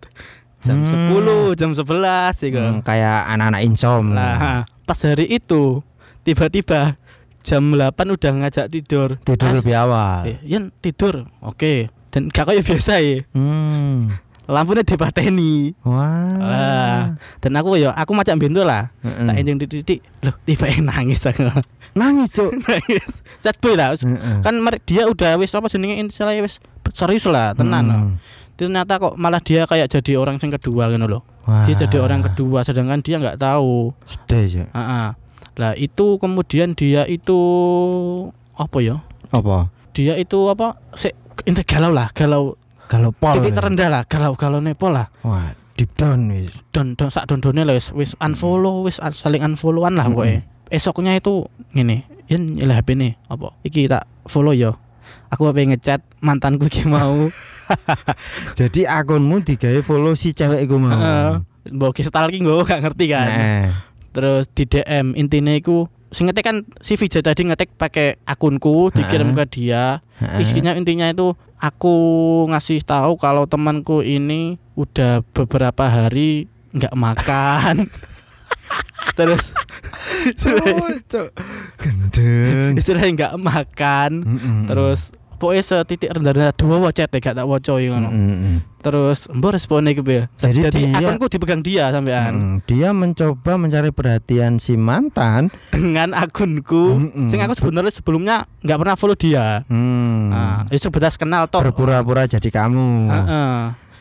jam 0.59 0.83
Hmm. 0.83 1.15
10 1.15 1.55
jam 1.55 1.71
11 1.71 2.35
gitu 2.41 2.59
Hmm, 2.59 2.83
kayak 2.83 3.31
anak-anak 3.31 3.63
insom. 3.63 4.11
Lah, 4.11 4.67
pas 4.83 4.99
hari 4.99 5.31
itu 5.31 5.87
tiba-tiba 6.25 6.99
jam 7.41 7.63
8 7.71 7.95
udah 8.11 8.33
ngajak 8.35 8.67
tidur. 8.67 9.23
Tidur 9.23 9.49
As- 9.49 9.63
lebih 9.63 9.79
awal. 9.79 10.27
Eh, 10.27 10.39
Yan 10.43 10.75
tidur. 10.83 11.31
Oke. 11.39 11.95
Dan 12.11 12.27
gak 12.29 12.51
kayak 12.51 12.67
biasa 12.67 12.99
ya. 12.99 13.23
Hmm. 13.31 14.11
Lampunya 14.49 14.81
dipateni. 14.81 15.77
Wah. 15.85 16.33
Lah, 16.41 17.01
dan 17.45 17.53
aku 17.61 17.77
ya 17.77 17.93
aku 17.93 18.17
macam 18.17 18.41
bintu 18.41 18.65
lah. 18.65 18.89
Heeh. 19.05 19.29
Tak 19.29 19.35
enjing 19.37 19.57
titik. 19.61 20.01
Loh, 20.25 20.33
tiba 20.49 20.73
nangis 20.81 21.21
aku. 21.29 21.45
Nangis, 21.93 22.33
Cuk. 22.33 22.57
nangis. 22.65 23.21
Chat 23.45 23.61
boy 23.61 23.77
lah. 23.77 23.93
Heeh. 23.93 24.41
Kan 24.41 24.65
mer- 24.65 24.81
dia 24.89 25.05
udah 25.05 25.37
wis 25.37 25.53
apa 25.53 25.69
jenenge 25.69 26.01
istilahnya 26.09 26.49
wis 26.49 26.65
serius 26.97 27.29
lah, 27.29 27.53
tenan 27.53 27.85
loh. 27.93 28.01
Hmm. 28.01 28.15
Ternyata 28.57 28.97
kok 28.97 29.15
malah 29.21 29.39
dia 29.45 29.69
kayak 29.69 29.93
jadi 29.93 30.17
orang 30.17 30.41
yang 30.41 30.57
kedua 30.57 30.89
gitu 30.91 31.05
loh. 31.05 31.23
Wah. 31.45 31.69
Dia 31.69 31.79
jadi 31.79 32.01
orang 32.01 32.25
kedua 32.25 32.65
sedangkan 32.65 33.05
dia 33.05 33.21
nggak 33.21 33.39
tahu. 33.39 33.93
Sedih, 34.09 34.65
Cuk. 34.65 34.69
Ah, 34.73 34.81
ah. 34.81 35.09
Lah 35.61 35.73
itu 35.77 36.17
kemudian 36.17 36.73
dia 36.73 37.05
itu 37.05 37.39
apa 38.57 38.79
ya? 38.81 39.05
Apa? 39.29 39.71
Dia 39.93 40.19
itu 40.19 40.49
apa? 40.49 40.79
Sik 40.97 41.15
galau 41.67 41.95
lah, 41.95 42.11
galau. 42.11 42.58
Kalau 42.89 43.13
pol. 43.13 43.37
Titik 43.37 43.53
terendah 43.53 43.89
lah, 43.93 44.03
galau 44.09 44.33
galau 44.33 44.65
nepo 44.65 44.89
lah. 44.89 45.13
Wah, 45.21 45.53
deep 45.77 45.93
down 45.95 46.33
wis. 46.33 46.65
Don 46.73 46.97
don 46.97 47.13
sak 47.13 47.29
don 47.29 47.45
lah 47.45 47.77
wis 47.77 47.93
wis 47.93 48.17
unfollow, 48.19 48.89
wis 48.89 48.97
un- 48.99 49.13
saling 49.13 49.45
unfollowan 49.45 49.95
lah 49.95 50.09
pokoknya. 50.09 50.49
Esoknya 50.73 51.17
itu 51.17 51.49
gini, 51.73 52.05
yen 52.29 52.57
nyelah 52.57 52.81
HP 52.81 52.97
nih 52.97 53.13
apa? 53.29 53.53
Iki 53.65 53.89
tak 53.93 54.05
follow 54.25 54.57
yo. 54.57 54.77
Aku 55.29 55.45
apa 55.49 55.61
ngechat 55.61 56.01
mantanku 56.25 56.73
iki 56.73 56.89
mau. 56.89 57.29
Jadi 58.59 58.89
akunmu 58.89 59.45
digawe 59.45 59.81
follow 59.85 60.17
si 60.17 60.33
cewek 60.33 60.65
iku 60.65 60.81
mau. 60.81 60.97
Heeh. 60.97 61.33
Mbok 61.69 62.01
ki 62.01 62.09
stalking 62.09 62.49
gue 62.49 62.65
gak 62.65 62.81
ngerti 62.81 63.13
kan. 63.13 63.29
Nah. 63.29 63.69
Terus 64.17 64.49
di 64.57 64.65
DM 64.65 65.13
intinya 65.21 65.53
iku 65.53 65.85
sing 66.09 66.25
ngetik 66.29 66.45
kan 66.45 66.57
si 66.81 66.97
Vijay 66.97 67.21
tadi 67.21 67.45
ngetik 67.45 67.77
pakai 67.77 68.17
akunku 68.25 68.89
dikirim 68.97 69.37
ke 69.37 69.45
dia 69.49 70.01
isinya 70.41 70.73
intinya 70.73 71.05
itu 71.09 71.37
aku 71.61 71.97
ngasih 72.49 72.81
tahu 72.87 73.21
kalau 73.21 73.45
temanku 73.45 74.01
ini 74.01 74.57
udah 74.79 75.21
beberapa 75.37 75.91
hari 75.91 76.49
nggak 76.73 76.95
makan 76.97 77.91
terus 79.19 79.51
istilahnya-. 80.25 81.35
Gendeng. 81.83 82.79
nggak 83.19 83.35
makan 83.37 84.11
Mm-mm. 84.23 84.59
terus 84.71 85.13
pokoknya 85.39 85.63
setitik 85.63 86.11
rendah-rendah 86.11 86.53
dua 86.53 86.77
wocet 86.79 87.07
ya 87.07 87.19
gak 87.21 87.35
tak 87.35 87.45
wocoy 87.45 87.87
ngono 87.87 88.09
Mm-mm. 88.09 88.55
terus 88.79 89.27
mbok 89.29 89.55
responnya 89.55 89.91
gitu 89.91 90.11
ya 90.13 90.25
Jadi 90.35 90.59
jadi, 90.61 90.81
dia- 90.93 91.09
akunku 91.09 91.27
dipegang 91.29 91.61
dia 91.61 91.89
sampean 91.89 92.33
Mm, 92.35 92.57
dia 92.65 92.89
mencoba 92.91 93.53
mencari 93.55 93.89
perhatian 93.89 94.57
si 94.57 94.75
mantan. 94.75 95.49
dengan 95.69 96.13
akunku 96.13 96.99
Mm-mm. 97.01 97.27
sing 97.27 97.39
aku 97.39 97.55
sebenarnya 97.55 97.91
sebelumnya 97.91 98.37
nggak 98.61 98.79
pernah 98.79 98.95
follow 98.95 99.15
dia 99.15 99.63
Hmm. 99.65 100.29
nah 100.29 100.67
itu 100.67 100.85
sebelas 100.85 101.15
kenal 101.15 101.47
toh 101.47 101.59
Berpura-pura 101.61 102.25
jadi 102.25 102.49
kamu. 102.49 102.89
Heeh. 103.09 103.59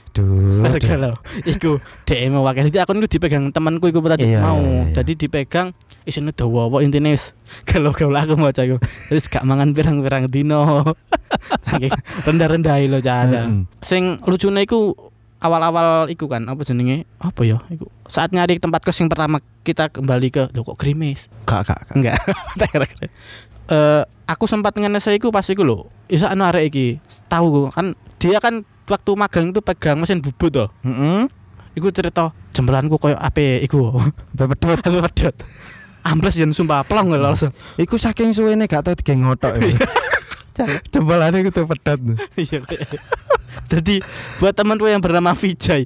Duh. 0.10 0.50
Ser 0.52 0.74
duh. 0.74 0.82
galau. 0.82 1.14
Iku 1.46 1.78
DM 2.04 2.34
wakil 2.36 2.66
jadi 2.68 2.82
akun 2.82 2.98
itu 2.98 3.16
dipegang 3.16 3.54
temanku 3.54 3.86
iku 3.86 4.02
tadi 4.02 4.26
Iya, 4.26 4.42
mau. 4.42 4.58
iya, 4.58 4.90
iya. 4.90 4.94
Jadi 4.96 5.12
dipegang 5.16 5.78
isine 6.04 6.34
dawa 6.34 6.74
intine 6.82 7.14
wis 7.14 7.38
galau 7.70 7.94
galau 7.94 8.18
aku 8.18 8.34
maca 8.34 8.66
iku. 8.66 8.82
Terus 8.82 9.28
gak 9.28 9.44
mangan 9.44 9.72
pirang-pirang 9.72 10.26
dino. 10.26 10.82
Saking 11.68 11.92
rendah-rendah 12.28 12.76
lho 12.88 13.00
cara. 13.00 13.48
Mm-mm. 13.48 13.68
Sing 13.82 14.20
lucune 14.26 14.64
iku 14.64 14.96
awal-awal 15.38 16.10
iku 16.10 16.26
kan 16.26 16.46
apa 16.50 16.62
jenenge? 16.66 17.06
Apa 17.22 17.46
ya? 17.46 17.62
Iku 17.70 17.88
saat 18.08 18.32
nyari 18.32 18.58
tempat 18.58 18.82
kos 18.82 18.98
yang 18.98 19.12
pertama 19.12 19.44
kita 19.62 19.92
kembali 19.92 20.28
ke 20.32 20.44
lho 20.56 20.62
kok 20.64 20.80
grimis. 20.80 21.28
Kak, 21.46 21.68
kak, 21.68 21.80
kak. 21.92 21.96
Enggak. 21.96 22.18
Tak 22.60 22.68
kira-kira. 22.74 23.08
Eh 23.68 24.04
aku 24.28 24.46
sempat 24.48 24.76
ngenes 24.76 25.08
iku 25.12 25.30
pas 25.30 25.46
iku 25.46 25.64
lho. 25.64 25.78
Isa 26.08 26.32
anu 26.32 26.48
arek 26.48 26.72
iki. 26.72 26.88
Tahu 27.28 27.70
kan 27.72 27.94
dia 28.18 28.40
kan 28.42 28.64
waktu 28.88 29.12
magang 29.14 29.52
itu 29.52 29.60
pegang 29.62 30.00
mesin 30.00 30.24
bubut 30.24 30.50
toh. 30.50 30.70
Heeh. 30.82 31.28
Iku 31.78 31.94
cerita 31.94 32.34
jembelanku 32.56 32.98
koyo 32.98 33.20
ape 33.20 33.62
iku. 33.62 33.94
Bepedot. 34.34 34.82
Ape 34.88 35.00
pedot. 35.12 35.36
Ambles 36.08 36.40
yen 36.40 36.56
sumpah 36.56 36.88
plong 36.88 37.12
lho 37.12 37.20
langsung. 37.20 37.52
Iku 37.76 38.00
saking 38.00 38.32
suwene 38.32 38.66
gak 38.66 38.88
tau 38.88 38.96
digawe 38.96 39.36
ya. 40.60 40.68
Iku 41.38 41.50
tuh 41.52 41.66
pedot. 41.66 42.00
Iya. 42.36 42.60
Jadi 43.68 44.02
buat 44.38 44.54
temanku 44.54 44.86
yang 44.86 45.00
bernama 45.00 45.34
Vijay, 45.34 45.86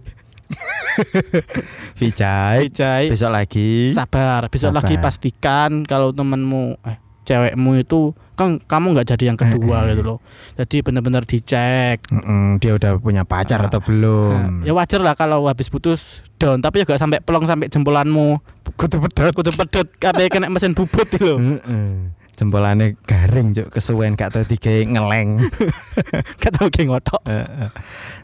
Vijay. 1.96 2.68
Vijay 2.68 3.04
Besok 3.10 3.32
lagi. 3.32 3.92
sabar, 3.92 4.48
besok 4.48 4.70
Sabar. 4.70 4.84
lagi 4.84 4.96
pastikan 4.98 5.84
kalau 5.84 6.12
temanmu 6.12 6.76
eh 6.84 6.98
cewekmu 7.22 7.78
itu 7.78 8.12
kan 8.34 8.58
kamu 8.60 8.92
nggak 8.92 9.08
jadi 9.08 9.24
yang 9.32 9.38
kedua 9.38 9.54
Eh, 9.78 9.84
eh. 9.84 9.90
gitu 9.94 10.02
loh. 10.04 10.20
Jadi 10.58 10.78
benar-benar 10.82 11.24
dicek. 11.24 12.10
Mm-mm, 12.10 12.58
dia 12.58 12.74
udah 12.74 12.98
punya 12.98 13.22
pacar 13.22 13.62
Ah. 13.62 13.70
atau 13.70 13.80
belum? 13.80 14.34
Nah, 14.60 14.66
ya 14.66 14.74
wajar 14.74 15.00
lah 15.00 15.14
kalau 15.14 15.46
habis 15.46 15.70
putus 15.70 16.02
down, 16.36 16.58
tapi 16.60 16.82
juga 16.82 16.98
sampai 16.98 17.22
pelong 17.22 17.46
sampai 17.46 17.70
jempolanmu 17.70 18.42
kudu 18.74 18.98
pedot. 19.00 19.30
kudu 19.32 19.52
pedot 19.54 19.88
kabeh 19.96 20.26
kena 20.28 20.50
mesin 20.50 20.74
bubut 20.74 21.06
gitu 21.08 21.24
loh. 21.28 21.40
Heeh. 21.40 22.18
Jempolane 22.42 22.98
garing 23.06 23.54
cuk 23.54 23.70
kesuwen 23.70 24.18
gak 24.18 24.34
tau 24.34 24.42
digawe 24.42 24.82
ngeleng. 24.82 25.46
Gak 26.42 26.58
tau 26.58 26.74
ge 26.74 26.90
ngotok. 26.90 27.22
Heeh. 27.22 27.70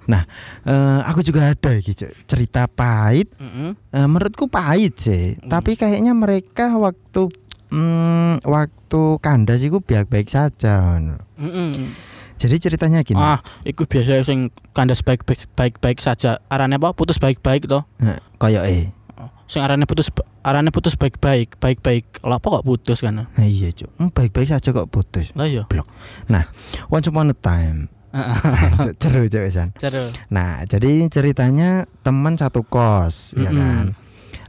nah, 0.09 0.25
eh, 0.65 0.99
aku 1.05 1.21
juga 1.21 1.53
ada 1.53 1.77
iki 1.77 1.93
cuk 1.93 2.09
cerita 2.25 2.65
pahit. 2.65 3.29
Heeh. 3.37 3.77
Eh, 3.93 4.07
menurutku 4.09 4.49
pahit 4.49 4.97
sih, 4.97 5.37
Hmm. 5.37 5.53
tapi 5.53 5.77
kayaknya 5.77 6.17
mereka 6.17 6.73
waktu 6.81 7.29
mm, 7.69 8.41
waktu 8.41 9.01
kandas 9.21 9.61
itu 9.61 9.77
baik-baik 9.77 10.33
saja. 10.33 10.97
Heeh. 11.37 11.93
Jadi 12.41 12.55
ceritanya 12.57 13.05
gini. 13.05 13.21
Ah, 13.21 13.37
iku 13.69 13.85
biasa 13.85 14.25
sing 14.25 14.49
kandas 14.73 15.05
baik-baik 15.05 15.45
baik-baik 15.53 16.01
saja. 16.01 16.41
Arane 16.49 16.81
apa? 16.81 16.89
Putus 16.97 17.21
baik-baik 17.21 17.69
toh. 17.69 17.85
Koyo 18.41 18.65
eh. 18.65 18.89
Sing 19.47 19.63
arane 19.63 19.87
putus 19.87 20.11
arane 20.43 20.71
putus 20.75 20.99
baik-baik, 20.99 21.55
baik-baik. 21.59 22.19
Lah 22.27 22.39
apa 22.39 22.47
kok 22.59 22.65
putus 22.67 22.99
kan? 22.99 23.15
Nah, 23.15 23.47
iya 23.47 23.71
cuk. 23.71 23.87
Hmm, 23.95 24.11
baik-baik 24.11 24.51
saja 24.51 24.75
kok 24.75 24.91
putus. 24.91 25.31
Lah 25.39 25.47
iya. 25.47 25.63
Once 26.91 27.07
upon 27.07 27.31
a 27.31 27.35
time. 27.35 27.87
Ceru 29.01 29.27
cuk. 29.27 29.71
Nah, 30.31 30.67
jadi 30.67 31.07
ceritanya 31.07 31.87
teman 32.03 32.35
satu 32.35 32.63
kos, 32.67 33.35
ya 33.39 33.51
Mm-mm. 33.51 33.59
kan. 33.59 33.85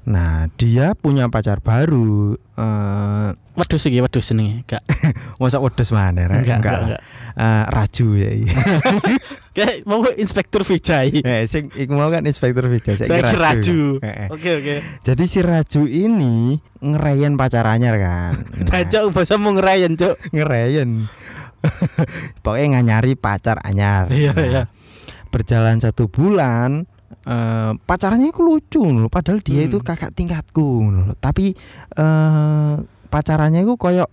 Nah, 0.08 0.48
dia 0.56 0.96
punya 0.96 1.28
pacar 1.28 1.60
baru. 1.60 2.32
Eh, 2.56 3.28
Wedhus 3.58 3.84
iki, 3.84 4.00
wedhus 4.00 4.24
jenenge. 4.24 4.64
Enggak. 4.64 4.82
masa 5.42 5.60
wedhus 5.60 5.92
mana? 5.92 6.24
Rek? 6.24 6.48
Enggak, 6.48 6.58
Enggak 6.64 6.76
enggak. 6.80 7.00
Eh, 7.36 7.64
raju 7.68 8.06
ya. 8.16 8.30
Kayak 9.56 9.74
mau 9.84 10.00
Inspektur 10.16 10.64
Vijay. 10.64 11.20
eh, 11.28 11.44
sing 11.44 11.68
iku 11.76 11.92
mau 11.92 12.08
kan 12.08 12.24
Inspektur 12.24 12.72
Vijay, 12.72 12.96
saya 12.96 13.10
kira 13.20 13.36
Raju. 13.36 14.00
Eh, 14.00 14.08
eh. 14.08 14.28
Oke, 14.32 14.50
oke. 14.64 14.74
Jadi 15.04 15.24
si 15.28 15.38
Raju 15.44 15.82
ini 15.84 16.56
ngerayen 16.80 17.36
pacarannya 17.36 17.90
kan. 18.00 18.32
Nah, 18.48 18.64
Dajak 18.64 19.12
bahasa 19.12 19.36
mau 19.36 19.52
ngerayen, 19.52 19.92
Cuk. 19.98 20.16
ngerayen. 20.32 21.04
Pokoknya 22.40 22.80
nganyari 22.80 23.12
pacar 23.12 23.60
anyar. 23.60 24.08
Iya, 24.08 24.32
Nah, 24.32 24.46
iya. 24.46 24.62
Berjalan 25.28 25.82
satu 25.84 26.08
bulan 26.08 26.88
eh 27.28 27.72
pacarnya 27.78 28.26
itu 28.26 28.40
lucu 28.40 28.80
loh, 28.80 29.06
padahal 29.06 29.38
dia 29.38 29.62
Hmm. 29.62 29.68
itu 29.68 29.78
kakak 29.78 30.10
tingkatku 30.10 30.64
loh. 30.82 31.08
Tapi 31.14 31.52
eh 31.92 32.74
pacarannya 33.06 33.60
itu 33.60 33.74
koyok 33.74 34.08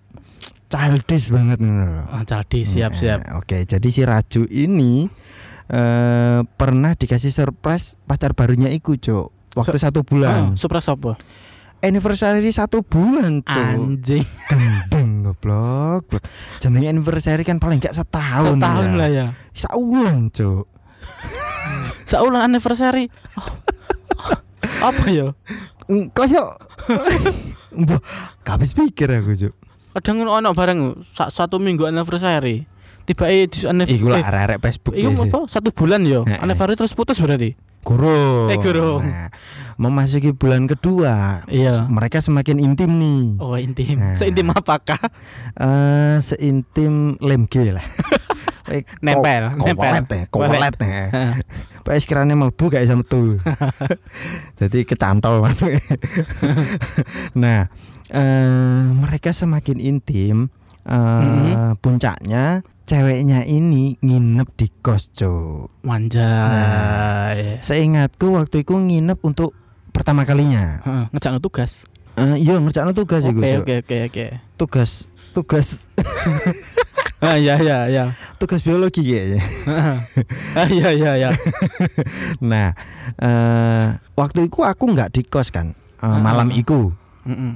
childish 0.66 1.30
banget 1.30 1.60
loh. 1.60 2.04
Ah, 2.06 2.22
jadi 2.22 2.60
siap-siap. 2.62 3.20
Nah, 3.24 3.40
Oke, 3.40 3.64
jadi 3.64 3.88
si 3.88 4.02
Raju 4.02 4.44
ini 4.46 5.08
eh 5.66 6.40
pernah 6.46 6.92
dikasih 6.92 7.32
surprise 7.32 7.96
pacar 8.02 8.34
barunya 8.34 8.68
iku, 8.68 8.94
Cuk. 8.96 9.32
Waktu 9.56 9.80
satu 9.80 10.00
Oh, 10.00 10.06
bulan. 10.06 10.42
surprise 10.56 10.86
apa? 10.86 11.16
Anniversary 11.80 12.50
satu 12.50 12.82
bulan, 12.82 13.40
Cuk. 13.40 13.56
Anjing. 13.56 14.26
Gendeng 14.52 15.24
goblok. 15.24 16.20
Jenenge 16.60 16.90
anniversary 16.90 17.42
kan 17.42 17.58
paling 17.58 17.80
enggak 17.80 17.96
setahun. 17.96 18.60
Setahun 18.60 18.88
lah 18.94 19.08
ya. 19.08 19.26
Saulan, 19.54 20.28
Cuk. 20.28 20.68
Saulan 22.06 22.42
anniversary. 22.44 23.10
Oh, 23.36 23.50
Apa 24.84 25.06
ya? 25.08 25.34
Mm, 25.86 26.10
Koyo 26.10 26.58
Mbah, 27.72 28.00
habis 28.46 28.72
pikir 28.72 29.10
aku, 29.12 29.36
Cuk. 29.36 29.54
Kadang 29.94 30.24
ono 30.24 30.52
bareng 30.52 30.80
sa- 31.10 31.28
satu 31.28 31.56
minggu 31.56 31.84
anniversary. 31.84 32.66
Tiba 33.04 33.28
eh 33.28 33.46
di 33.46 33.64
anniversary. 33.64 33.98
Iku 33.98 34.08
lah 34.08 34.24
arek-arek 34.24 34.58
Facebook 34.60 34.94
Iya 34.94 35.08
ya 35.08 35.16
sih. 35.16 35.30
apa? 35.30 35.40
Satu 35.48 35.70
bulan 35.70 36.02
yo. 36.04 36.26
Anniversary 36.26 36.74
terus 36.76 36.92
putus 36.92 37.18
berarti. 37.18 37.54
Gurung. 37.82 38.50
Eh, 38.50 38.58
gurung. 38.58 39.06
Nah, 39.06 39.30
memasuki 39.78 40.34
bulan 40.34 40.66
kedua. 40.66 41.46
Iya. 41.46 41.86
Mereka 41.86 42.18
semakin 42.18 42.58
intim 42.60 42.90
nih. 42.92 43.38
Oh 43.38 43.54
intim. 43.54 44.02
Nah. 44.02 44.18
Seintim 44.18 44.50
apakah? 44.50 44.98
Eh, 45.54 46.18
seintim 46.20 46.94
lem 47.20 47.46
G 47.46 47.70
lah. 47.70 47.86
Nempel, 49.00 49.44
nempel. 49.56 49.76
Kowelet 49.78 50.08
ya, 50.10 50.24
kowelet 50.28 50.76
ya. 50.80 51.04
Kirane 52.08 52.34
mlebu 52.34 52.64
gak 52.68 52.82
bisa 52.82 52.98
metu. 52.98 53.38
Jadi 54.60 54.84
kecantol 54.84 55.40
nah, 57.36 57.70
eh, 58.10 58.84
mereka 58.92 59.30
semakin 59.30 59.78
intim. 59.78 60.50
eh, 60.82 60.94
Mhm. 60.94 61.82
puncaknya 61.82 62.62
ceweknya 62.86 63.42
ini 63.42 63.98
nginep 64.00 64.50
di 64.54 64.70
kos, 64.80 65.10
Cuk. 65.12 65.82
Wanjay. 65.82 67.58
Seingatku 67.58 68.38
waktu 68.38 68.62
itu 68.62 68.78
nginep 68.78 69.18
untuk 69.20 69.58
pertama 69.90 70.22
kalinya. 70.24 70.86
Heeh, 70.86 71.04
ngejakno 71.10 71.42
tugas. 71.42 71.90
Eh, 72.16 72.38
iya 72.40 72.56
ngerjakan 72.56 72.94
tugas 72.94 73.26
iku, 73.26 73.44
Oke 73.44 73.60
oke 73.60 73.74
oke 73.82 73.98
oke. 74.08 74.26
Tugas 74.56 74.92
tugas 75.34 75.90
Ah 77.26 77.36
iya 77.36 77.56
iya 77.58 77.78
iya. 77.88 78.04
tugas 78.36 78.62
biologi 78.62 79.02
kayaknya. 79.02 79.42
Ah 80.54 80.68
iya 80.68 80.90
iya 80.92 81.12
iya. 81.18 81.30
Nah, 82.42 82.72
eh 83.18 83.86
waktu 84.14 84.46
itu 84.46 84.62
aku 84.62 84.86
nggak 84.88 85.10
di 85.12 85.22
kos 85.24 85.50
kan. 85.50 85.74
Heeh. 85.98 86.20
malam. 86.20 86.48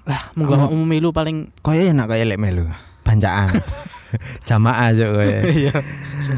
Lah 0.03 0.33
munggo 0.33 0.57
Kamu- 0.57 0.65
awakmu 0.65 0.83
milu 0.83 1.09
paling 1.11 1.53
Koyo 1.61 1.85
enak 1.85 2.09
koyo 2.09 2.25
lek 2.25 2.37
melu. 2.37 2.65
Bancaan. 3.05 3.53
Jamaah 4.49 4.89
aja 4.89 5.05
koyo. 5.05 5.37
iya. 5.45 5.69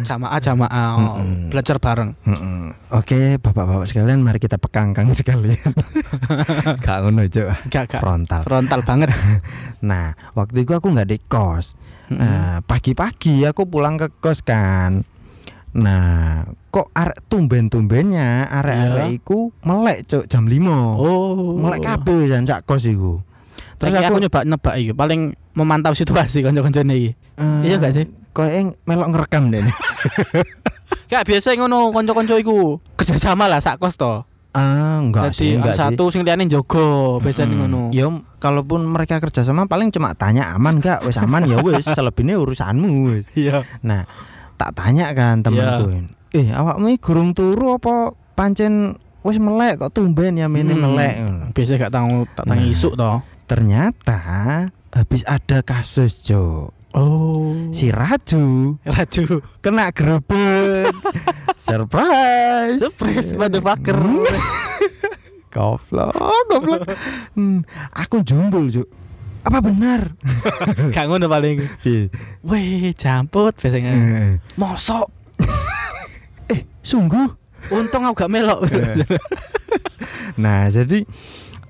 Jamaah 0.03 0.39
jamaah 0.39 0.87
oh, 0.93 1.19
Mm-mm. 1.19 1.47
belajar 1.47 1.79
bareng. 1.79 2.11
Mm-mm. 2.21 2.75
Oke, 2.91 3.39
bapak-bapak 3.39 3.87
sekalian, 3.87 4.19
mari 4.19 4.37
kita 4.37 4.55
pekangkang 4.55 5.07
sekalian. 5.15 5.71
Gak 6.79 6.97
ngono, 7.01 7.23
Cuk. 7.25 7.47
Gak 7.67 7.83
gak 7.89 8.01
Frontal. 8.03 8.43
frontal 8.43 8.81
banget. 8.83 9.09
Nah, 9.79 10.11
waktu 10.31 10.63
itu 10.63 10.71
aku 10.71 10.91
nggak 10.91 11.07
di 11.07 11.17
kos. 11.21 11.75
Nah, 12.11 12.59
pagi-pagi 12.61 13.47
aku 13.47 13.63
pulang 13.65 13.95
ke 13.95 14.11
kos 14.19 14.43
kan. 14.43 15.07
Nah, 15.71 16.43
kok 16.67 16.91
arek 16.91 17.23
tumben-tumbennya 17.25 18.43
arek-arek 18.45 19.07
Iya. 19.07 19.15
iku 19.15 19.55
melek 19.63 20.03
cuk 20.03 20.27
jam 20.27 20.43
5. 20.43 20.99
Oh. 20.99 21.55
Melek 21.55 21.79
kabeh 21.79 22.27
jan 22.27 22.43
sak 22.43 22.67
kos 22.67 22.83
iku. 22.83 23.23
Terus 23.79 23.95
aku, 23.95 24.13
aku, 24.13 24.21
nyoba 24.21 24.39
nebak 24.43 24.75
iki, 24.77 24.91
paling 24.91 25.21
memantau 25.55 25.95
situasi 25.95 26.43
kanca-kancane 26.43 26.93
iki. 26.93 27.11
eh, 27.15 27.61
Iya 27.65 27.79
gak 27.79 27.93
sih? 27.95 28.05
Kok 28.31 28.47
yang 28.47 28.67
melok 28.83 29.09
ngerekam 29.09 29.49
deh. 29.49 29.63
Gak 31.11 31.27
biasa 31.27 31.55
ngono 31.55 31.91
kanca-kanca 31.91 32.35
iku 32.35 32.79
kerjasama 32.95 33.47
lah 33.47 33.59
sak 33.59 33.79
kos 33.79 33.95
to. 33.95 34.23
Ah, 34.53 34.99
enggak 34.99 35.31
sih, 35.31 35.51
Jadi 35.51 35.57
enggak 35.57 35.73
sih. 35.73 35.81
satu 35.87 36.03
sing 36.07 36.21
liyane 36.21 36.45
jogo 36.45 36.85
biasanya 37.17 37.47
Mm-mm. 37.49 37.59
ngono. 37.65 37.81
Ya 37.89 38.07
kalaupun 38.37 38.83
mereka 38.83 39.17
kerja 39.17 39.41
sama 39.41 39.65
paling 39.65 39.89
cuma 39.89 40.11
tanya 40.11 40.51
aman 40.51 40.77
gak? 40.77 41.01
Wes 41.01 41.15
aman 41.15 41.45
ya 41.45 41.59
wes, 41.59 41.83
selebihnya 41.97 42.35
urusanmu 42.35 42.89
wes. 43.07 43.25
Iya. 43.33 43.63
Nah, 43.81 44.03
tak 44.55 44.73
tanya 44.73 45.11
kan 45.11 45.39
temanku. 45.39 46.09
Eh, 46.31 46.47
awakmu 46.49 46.87
iki 46.89 46.99
gurung 47.01 47.31
turu 47.31 47.75
apa 47.75 48.09
pancen 48.33 48.95
wis 49.21 49.37
melek 49.37 49.77
kok 49.77 49.91
tumben 49.91 50.33
ya 50.33 50.47
mene 50.47 50.73
Hmm. 50.73 50.83
melek. 50.85 51.13
Biasa 51.51 51.75
gak 51.77 51.93
tahu 51.93 52.23
tak 52.31 52.45
tangi 52.45 52.65
Nah. 52.65 52.71
isuk 52.71 52.93
to. 52.93 53.11
Ternyata 53.45 54.19
habis 54.89 55.23
ada 55.23 55.59
kasus, 55.61 56.19
Cuk. 56.19 56.71
Oh. 56.91 57.55
Si 57.71 57.87
Raju 57.87 58.75
Raju. 58.81 59.23
kena 59.59 59.91
grebek. 59.91 60.91
Surprise. 61.61 62.81
Surprise 62.81 63.29
motherfucker. 63.37 63.93
Hmm. 64.01 64.25
Goblok, 65.53 66.15
goblok. 66.47 66.87
Hmm, 67.35 67.67
aku 67.91 68.23
jumbul, 68.23 68.71
Cuk. 68.71 68.87
Apa 69.43 69.59
benar? 69.59 70.15
Gak 70.95 71.05
ngono 71.11 71.27
paling. 71.27 71.67
Weh, 72.47 72.95
jamput 72.95 73.51
biasanya. 73.59 73.91
Eh, 73.91 74.31
Mosok. 74.55 75.11
eh, 76.55 76.63
sungguh. 76.79 77.27
Untung 77.75 78.07
aku 78.07 78.25
gak 78.25 78.31
melok. 78.31 78.65
Nah, 80.39 80.65
jadi 80.71 81.05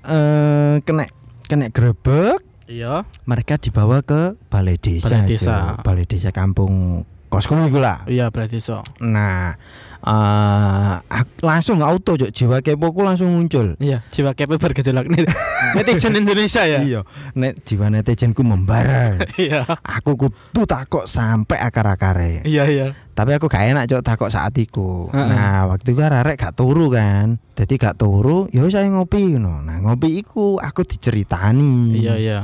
eh 0.08 0.74
kena 0.86 1.04
kena 1.44 1.68
grebek, 1.68 2.40
Iya. 2.64 3.04
mereka 3.28 3.60
dibawa 3.60 4.00
ke 4.00 4.38
balai 4.48 4.78
desa. 4.80 5.10
Balai 5.20 5.28
desa. 5.28 5.56
Balai 5.84 6.06
desa 6.08 6.30
kampung 6.32 7.04
kosku 7.32 7.56
iku 7.56 7.80
lah. 7.80 8.04
Iya, 8.04 8.28
berarti 8.28 8.60
so. 8.60 8.84
Nah, 9.00 9.56
eh 10.02 10.94
ak- 11.00 11.40
langsung 11.40 11.80
auto 11.80 12.12
Cuk. 12.14 12.28
jiwa 12.28 12.60
kepoku 12.60 13.00
langsung 13.00 13.32
muncul. 13.32 13.78
Iya, 13.80 14.04
jiwa 14.12 14.36
kepo 14.36 14.60
bergejolak 14.60 15.08
nih. 15.08 15.24
Netizen 15.80 16.12
Indonesia 16.12 16.68
ya. 16.68 16.84
Iya, 16.84 17.00
nek 17.32 17.64
jiwa 17.64 17.88
netizenku 17.88 18.44
membara. 18.44 19.16
Iya. 19.40 19.64
aku 19.80 20.28
kudu 20.28 20.68
takok 20.68 21.08
sampai 21.08 21.56
akar-akare. 21.56 22.44
Iya, 22.44 22.68
iya. 22.68 22.86
Tapi 23.12 23.32
aku 23.32 23.48
gak 23.48 23.64
enak 23.72 23.88
cok 23.88 24.04
takok 24.04 24.28
saat 24.28 24.52
iku. 24.56 25.08
Nah, 25.08 25.68
waktu 25.68 25.92
itu 25.92 26.00
arek 26.00 26.36
gak 26.36 26.52
turu 26.52 26.92
kan. 26.92 27.40
Jadi 27.56 27.76
gak 27.76 27.96
turu, 27.96 28.48
ya 28.48 28.64
saya 28.68 28.88
ngopi 28.88 29.32
ngono. 29.32 29.60
Nah, 29.60 29.80
ngopi 29.80 30.18
iku 30.18 30.56
aku 30.56 30.84
diceritani. 30.84 31.92
Iya, 31.96 32.14
iya. 32.16 32.38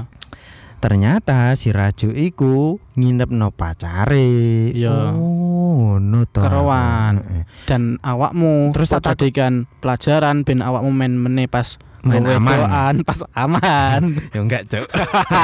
Ternyata 0.78 1.58
si 1.58 1.74
Raju 1.74 2.14
iku 2.14 2.78
nginep 2.94 3.30
no 3.34 3.50
pacare. 3.50 4.70
Iya. 4.70 5.10
Oh, 5.10 5.98
ngono 5.98 6.22
to. 6.24 6.38
Heeh. 6.38 7.42
Dan 7.66 7.98
awakmu 7.98 8.70
Terus 8.70 8.88
tak 8.88 9.02
jadikan 9.14 9.66
pelajaran 9.82 10.46
ben 10.46 10.62
awakmu 10.62 10.94
main 10.94 11.18
meneh 11.18 11.50
pas 11.50 11.76
Main 11.98 12.22
aman. 12.22 12.46
doan, 12.62 12.94
pas 13.02 13.18
aman. 13.34 14.02
Ya 14.34 14.38
enggak, 14.38 14.70
Cok. 14.70 14.86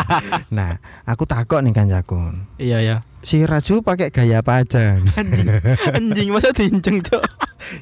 nah, 0.56 0.78
aku 1.02 1.26
takok 1.26 1.66
nih 1.66 1.74
kancaku. 1.74 2.30
iya, 2.56 2.78
iya. 2.78 2.96
Si 3.26 3.42
Raju 3.42 3.82
pakai 3.82 4.14
gaya 4.14 4.38
apa 4.38 4.62
aja? 4.62 5.02
Anjing. 5.18 5.50
Anjing 5.98 6.28
masa 6.30 6.54
dinceng, 6.54 7.02
Cok. 7.02 7.24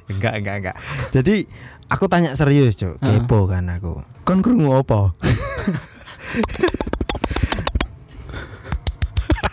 enggak, 0.08 0.40
enggak, 0.40 0.56
enggak. 0.56 0.76
Jadi 1.12 1.44
aku 1.86 2.08
tanya 2.08 2.32
serius, 2.32 2.80
Cuk. 2.80 2.96
Kepo 2.96 3.44
kan 3.44 3.68
aku. 3.68 4.00
Kon 4.24 4.40
krungu 4.40 4.72
apa? 4.72 5.12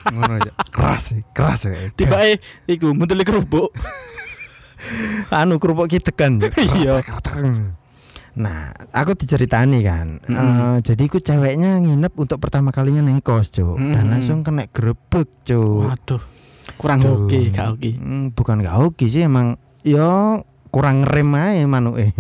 Ngono. 0.10 0.42
Keras, 0.74 1.02
sih, 1.14 1.22
keras 1.36 1.70
ya. 1.70 1.76
Tiba 1.94 2.24
eh 2.26 2.40
iku 2.66 2.94
muntuli 2.96 3.22
kerupuk. 3.28 3.70
anu 5.40 5.62
kerupuk 5.62 5.92
ki 5.92 6.00
tekan. 6.02 6.40
Iya. 6.80 7.04
Nah, 8.40 8.72
aku 8.96 9.20
diceritani 9.20 9.84
kan. 9.84 10.24
Mm-mm. 10.24 10.40
Eh, 10.40 10.78
jadi 10.86 11.04
aku 11.12 11.20
ceweknya 11.20 11.82
nginep 11.84 12.14
untuk 12.16 12.40
pertama 12.40 12.72
kalinya 12.72 13.04
neng 13.04 13.20
kos, 13.20 13.52
Cuk. 13.52 13.76
Dan 13.76 14.08
Mm-mm. 14.08 14.12
langsung 14.16 14.48
kena 14.48 14.70
grebek, 14.72 15.28
Cuk. 15.44 15.92
Waduh. 15.92 16.22
Kurang 16.80 17.02
oke, 17.04 17.50
gak 17.52 17.76
oke. 17.76 17.92
Hmm, 17.98 18.30
bukan 18.32 18.62
gak 18.62 18.78
oke 18.80 19.06
sih 19.10 19.26
emang 19.26 19.58
yo 19.82 20.40
kurang 20.70 21.02
rem 21.02 21.34
aja 21.34 21.66
manuke. 21.66 22.14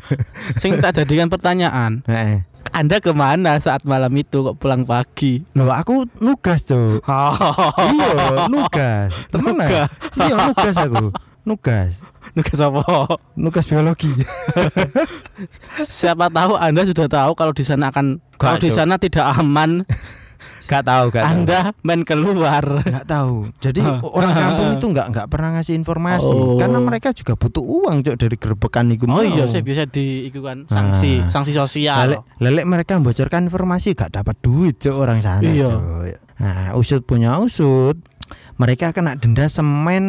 Sing 0.60 0.80
tak 0.80 0.96
jadikan 0.96 1.28
pertanyaan, 1.28 2.00
Heeh. 2.08 2.48
Anda 2.70 3.02
ke 3.02 3.10
mana 3.10 3.58
saat 3.58 3.82
malam 3.82 4.14
itu 4.14 4.46
kok 4.46 4.56
pulang 4.62 4.86
pagi? 4.86 5.42
Loh 5.58 5.70
aku 5.74 6.06
nugas 6.22 6.62
cuk. 6.64 7.02
Iya 7.02 8.46
nugas. 8.46 9.10
Temenan. 9.28 9.90
Iya 10.16 10.34
nugas 10.50 10.76
aku. 10.78 11.10
Nugas. 11.42 11.98
Nugas 12.30 12.58
apa? 12.62 12.84
Nugas 13.34 13.66
biologi. 13.66 14.12
Siapa 15.82 16.30
tahu 16.30 16.54
Anda 16.54 16.86
sudah 16.86 17.10
tahu 17.10 17.34
kalau 17.34 17.50
di 17.50 17.66
sana 17.66 17.90
akan 17.90 18.22
kalau 18.38 18.62
di 18.62 18.70
sana 18.70 18.96
tidak 18.96 19.26
aman, 19.36 19.82
Gak 20.62 20.82
tahu 20.82 21.04
gak 21.08 21.22
tahu 21.22 21.32
Anda 21.40 21.60
main 21.80 22.02
keluar. 22.02 22.64
Gak 22.82 23.06
tahu 23.06 23.48
Jadi 23.58 23.80
orang 24.02 24.32
kampung 24.32 24.68
itu 24.74 24.86
gak 24.90 25.06
nggak 25.08 25.26
pernah 25.26 25.48
ngasih 25.54 25.74
informasi 25.74 26.26
Oh. 26.26 26.56
Karena 26.56 26.78
mereka 26.78 27.10
juga 27.10 27.32
butuh 27.32 27.60
uang 27.60 28.02
cuk 28.02 28.16
Dari 28.16 28.36
gerebekan 28.36 28.88
itu 28.88 29.04
Oh 29.04 29.14
mau. 29.14 29.20
iya, 29.20 29.44
saya 29.44 29.60
bisa 29.60 29.84
di 29.84 30.26
itu 30.26 30.40
kan 30.40 30.64
sanksi, 30.64 31.18
Ah. 31.18 31.28
sanksi 31.28 31.52
sosial. 31.52 31.96
Lelek, 32.06 32.20
lelek 32.38 32.66
mereka 32.66 32.92
membocorkan 32.94 33.46
informasi 33.46 33.92
gak 33.92 34.12
dapat 34.12 34.36
duit 34.38 34.76
cuk 34.76 34.92
orang 34.94 35.18
sana 35.18 35.40
Iya. 35.40 35.68
Nah 36.36 36.72
usut 36.72 37.02
punya 37.02 37.36
usut 37.36 37.96
Mereka 38.56 38.90
kena 38.90 39.14
denda 39.14 39.48
semen 39.48 40.04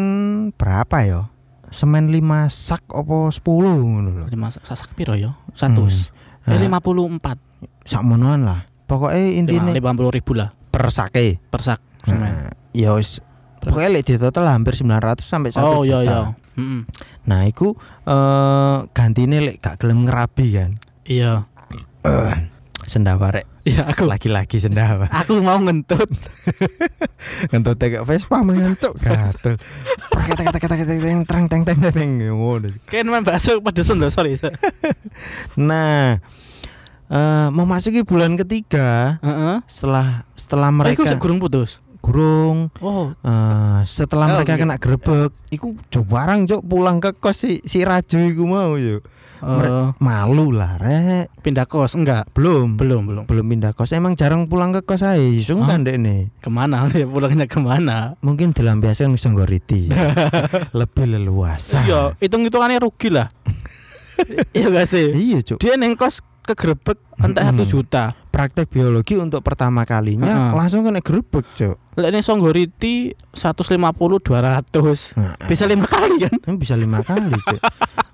berapa 0.54 0.98
ya 1.02 1.22
Semen 1.68 2.08
5 2.08 2.20
sak 2.48 2.84
opo 2.90 3.32
10 3.32 3.40
ngono 3.80 4.10
lho. 4.14 4.26
Lima 4.28 4.52
sasak 4.52 4.92
piro 4.92 5.16
ya? 5.16 5.40
Satu. 5.52 5.88
Hmm. 5.88 6.04
Eh 6.42 6.50
Nah, 6.50 6.60
lima 6.60 6.80
puluh 6.80 7.06
empat. 7.06 7.40
sakmonoan 7.82 8.44
lah. 8.44 8.60
Pokoknya 8.92 9.24
intinya 9.32 9.72
Lima 9.72 9.96
puluh 9.96 10.12
ribu 10.12 10.36
lah 10.36 10.52
per 10.52 10.92
sake. 10.92 11.40
per 11.42 11.62
sak. 11.62 11.80
Nah, 12.04 12.52
ya 12.72 12.92
wis 12.92 13.24
pokoknya 13.58 13.90
lek 13.94 14.04
di 14.04 14.18
total 14.18 14.50
hampir 14.50 14.74
900 14.74 15.22
sampai 15.22 15.54
1 15.54 15.62
Oh 15.62 15.86
juta 15.86 15.86
iya 15.86 15.98
iya. 16.02 16.20
Mm-mm. 16.52 16.82
nah 17.24 17.46
iku 17.46 17.78
eh 18.04 18.78
gantine 18.90 19.38
lek 19.40 19.62
gak 19.62 19.78
gelem 19.78 20.04
ngerabi 20.04 20.48
kan 20.52 20.72
Iya. 21.06 21.46
sendawa 22.84 23.30
rek 23.32 23.46
Iya 23.62 23.86
aku 23.86 24.10
laki-laki 24.10 24.58
sendawa 24.58 25.06
aku 25.08 25.38
mau 25.38 25.62
ngentut. 25.62 26.10
ngentut 27.54 27.78
kayak 27.78 28.02
Vespa 28.02 28.42
mengentuk 28.42 28.98
Prek, 28.98 29.38
tek, 30.34 30.50
tek, 30.50 30.58
tek, 30.58 30.82
tek, 30.82 30.82
tek, 30.82 31.00
treng 31.24 31.46
teng 31.46 31.62
teng 31.62 31.78
teng 31.86 32.10
ngono 32.18 32.74
Kayak 32.90 33.06
main 33.06 33.22
bakso 33.22 33.62
pada 33.62 33.86
sendo 33.86 34.10
sorry. 34.10 34.42
nah 35.54 36.18
eh 37.12 37.48
memasuki 37.50 38.02
bulan 38.02 38.34
ketiga 38.36 39.20
Heeh. 39.20 39.60
setelah 39.66 40.24
setelah 40.34 40.72
Mereka 40.72 41.04
mereka 41.04 41.20
gurung 41.20 41.38
putus. 41.38 41.76
gurung 42.02 42.74
Oh, 42.80 43.14
eh, 43.14 43.80
setelah 43.84 44.26
Oh, 44.26 44.34
mereka 44.34 44.56
oke. 44.56 44.60
kena 44.60 44.76
grebek 44.76 45.32
iku 45.50 45.76
coba 45.88 46.08
barang 46.24 46.48
cok 46.48 46.62
pulang 46.64 46.98
ke 46.98 47.14
kos 47.14 47.38
si, 47.38 47.62
si 47.62 47.84
Raju 47.84 48.20
iku 48.26 48.44
mau 48.44 48.74
yo 48.74 49.06
eh, 49.38 49.88
malu 50.00 50.50
lah 50.50 50.80
rek 50.80 51.30
pindah 51.38 51.68
kos 51.68 51.94
enggak? 51.94 52.26
belum 52.32 52.74
Belum, 52.74 53.06
belum. 53.06 53.24
belum 53.28 53.46
pindah 53.46 53.72
kos 53.72 53.92
emang 53.92 54.16
jarang 54.16 54.48
pulang 54.48 54.72
ke 54.72 54.82
kos 54.82 55.04
aja 55.04 55.22
sungkan 55.44 55.84
dek 55.84 56.00
nih 56.00 56.34
Ke 56.38 56.48
mana? 56.48 56.88
Dia 56.90 57.06
pulangnya 57.06 57.46
ke 57.46 57.60
mana? 57.60 58.18
mungkin 58.20 58.50
dilampiaskan 58.50 59.12
ke 59.12 59.20
Songgoriti 59.20 59.82
lebih 60.80 61.06
leluasa 61.06 61.84
Iya, 61.84 62.02
hitung-hitungannya 62.18 62.80
rugi 62.80 63.12
lah. 63.12 63.30
iya 64.58 64.68
gak 64.70 64.88
sih? 64.88 65.12
iya 65.12 65.38
cuk 65.44 65.60
Dia 65.60 65.76
neng 65.76 65.94
kos 65.94 66.26
kegerebek 66.42 66.98
entah 67.22 67.54
satu 67.54 67.64
juta. 67.70 68.18
praktek 68.32 68.72
biologi 68.72 69.20
untuk 69.20 69.44
pertama 69.44 69.84
kalinya 69.84 70.50
Heeh. 70.50 70.52
langsung 70.56 70.88
kena 70.88 71.04
grebek 71.04 71.46
cuk. 71.54 71.76
Lek 72.00 72.10
ning 72.16 72.24
Songgoriti 72.24 73.12
150 73.36 73.76
200. 74.24 75.20
Nah, 75.20 75.36
Bisa 75.46 75.68
lima 75.68 75.84
kali 75.86 76.16
kan? 76.24 76.34
Ini 76.40 76.56
bisa 76.56 76.80
lima 76.80 77.04
kali 77.04 77.36
cuk. 77.36 77.60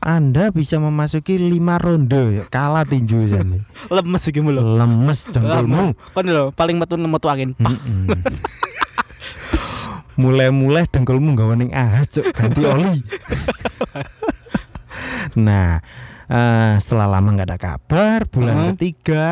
Anda 0.01 0.49
bisa 0.49 0.81
memasuki 0.81 1.37
lima 1.37 1.77
ronde. 1.77 2.41
Yuk, 2.41 2.47
kalah 2.49 2.83
tinju 2.83 3.29
jane. 3.29 3.63
Lemes 3.93 4.23
iki 4.25 4.41
lho. 4.41 4.75
lemes 4.75 5.29
dengkulmu. 5.29 5.93
Kan 6.17 6.25
lho 6.25 6.49
paling 6.51 6.81
metu 6.81 6.97
metu 6.97 7.27
angin. 7.29 7.53
Mulai-mulai 10.17 10.89
dengkulmu 10.89 11.37
gak 11.37 11.61
ning 11.61 11.71
ahas 11.77 12.09
cuk. 12.09 12.33
Ganti 12.33 12.65
oli. 12.65 12.99
Nah 15.37 15.83
eh, 16.27 16.73
setelah 16.77 17.07
lama 17.09 17.29
nggak 17.31 17.47
ada 17.47 17.57
kabar 17.57 18.19
bulan 18.25 18.55
Heeh. 18.55 18.69
ketiga 18.73 19.25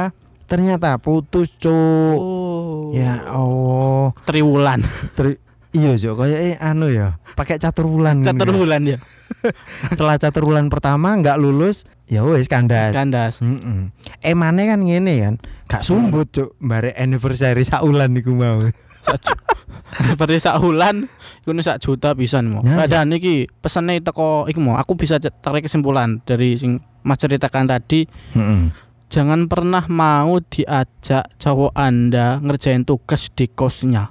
ternyata 0.45 0.95
putus 0.97 1.49
cuk 1.57 1.73
Oh. 2.15 2.93
ya 2.93 3.33
oh 3.33 4.13
triwulan. 4.23 4.85
Ter- 5.13 5.41
iya 5.71 5.93
cuk 5.93 6.15
kayak 6.17 6.39
eh, 6.39 6.55
anu 6.57 6.87
ya 6.87 7.17
pakai 7.33 7.57
catur 7.57 7.85
bulan 7.85 8.21
Catur 8.21 8.53
bulan 8.53 8.85
ya. 8.85 8.97
setelah 9.91 10.15
catur 10.15 10.45
bulan 10.45 10.69
pertama 10.69 11.11
nggak 11.13 11.35
lulus 11.35 11.83
ya 12.05 12.21
wes 12.21 12.45
kandas 12.45 12.93
Kandas. 12.93 13.41
Mm-mm. 13.41 13.89
Emane 14.21 14.63
kan 14.65 14.79
ngene 14.79 15.13
kan, 15.19 15.35
gak 15.65 15.81
sumbut 15.81 16.29
cuk, 16.29 16.53
bare 16.59 16.93
anniversary 16.93 17.65
saulan 17.65 18.13
niku 18.13 18.31
mau. 18.31 18.69
Seperti 20.11 20.43
sak 20.43 20.59
bulan 20.59 21.07
iku 21.41 21.55
sak 21.61 21.79
juta 21.79 22.11
pisan 22.11 22.51
mau. 22.51 22.59
Ya, 22.61 22.83
Padahal 22.83 23.07
niki 23.07 23.47
pesene 23.61 24.01
teko 24.01 24.43
iku 24.45 24.59
mau 24.59 24.75
aku 24.75 24.97
bisa 24.97 25.15
tarik 25.19 25.65
kesimpulan 25.65 26.19
dari 26.23 26.59
sing 26.59 26.83
Mas 27.05 27.21
ceritakan 27.21 27.69
tadi 27.69 28.09
Heeh. 28.33 28.73
jangan 29.07 29.45
pernah 29.45 29.85
mau 29.85 30.41
diajak 30.41 31.29
cowok 31.37 31.71
Anda 31.71 32.41
ngerjain 32.41 32.81
tugas 32.81 33.29
di 33.29 33.45
kosnya. 33.45 34.09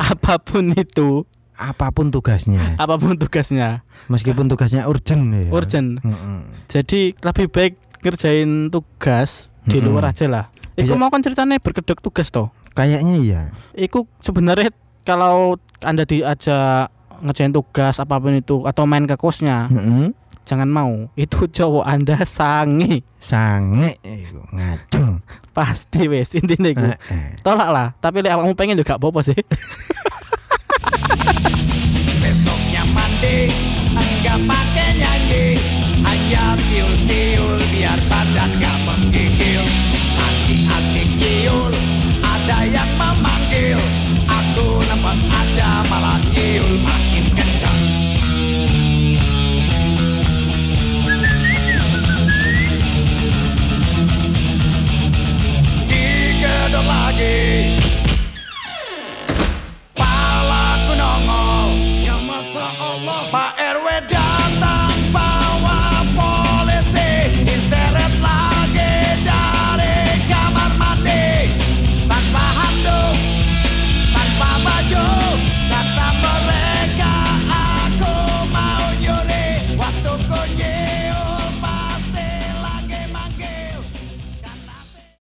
Apa 0.00 0.40
pun 0.40 0.72
itu, 0.72 1.28
Apa 1.52 1.92
pun 1.92 2.08
tugasnya, 2.08 2.74
apa 2.74 2.96
pun 2.96 3.14
tugasnya, 3.14 3.84
meskipun 4.08 4.48
tugasnya 4.48 4.88
urgent 4.88 5.30
ya. 5.30 5.52
urgent. 5.52 6.00
Heeh. 6.00 6.38
Jadi 6.66 7.00
lebih 7.14 7.46
baik 7.52 7.76
ngerjain 8.02 8.72
tugas 8.72 9.52
di 9.62 9.78
luar 9.78 10.10
aja 10.10 10.26
lah. 10.26 10.44
Iku 10.74 10.96
mau 10.96 11.12
kan 11.12 11.20
ceritanya 11.20 11.60
berkedok 11.60 12.00
tugas 12.00 12.32
toh. 12.32 12.48
Kayaknya 12.72 13.14
iya. 13.20 13.42
Iku 13.72 14.08
sebenarnya 14.20 14.72
kalau 15.04 15.60
anda 15.80 16.02
diajak 16.02 16.88
ngerjain 17.22 17.52
tugas 17.52 18.00
apa 18.00 18.18
pun 18.18 18.34
itu 18.34 18.64
atau 18.64 18.82
main 18.88 19.06
ke 19.06 19.14
kosnya, 19.14 19.68
Heeh. 19.68 20.10
jangan 20.42 20.66
mau. 20.66 21.06
Itu 21.14 21.46
cowok 21.46 21.84
anda 21.86 22.18
sangi 22.24 23.04
Sange 23.22 23.94
iku 24.02 24.42
ngaceng. 24.50 25.22
pasti 25.52 26.08
wes 26.08 26.32
intinya 26.34 26.68
iku. 26.72 26.86
Heeh. 26.88 27.38
Tolak 27.44 27.68
lah. 27.70 27.88
Tapi 28.00 28.24
lek 28.24 28.32
kamu 28.32 28.56
pengen 28.56 28.80
juga 28.80 28.96
apa 28.96 29.20
sih. 29.20 29.36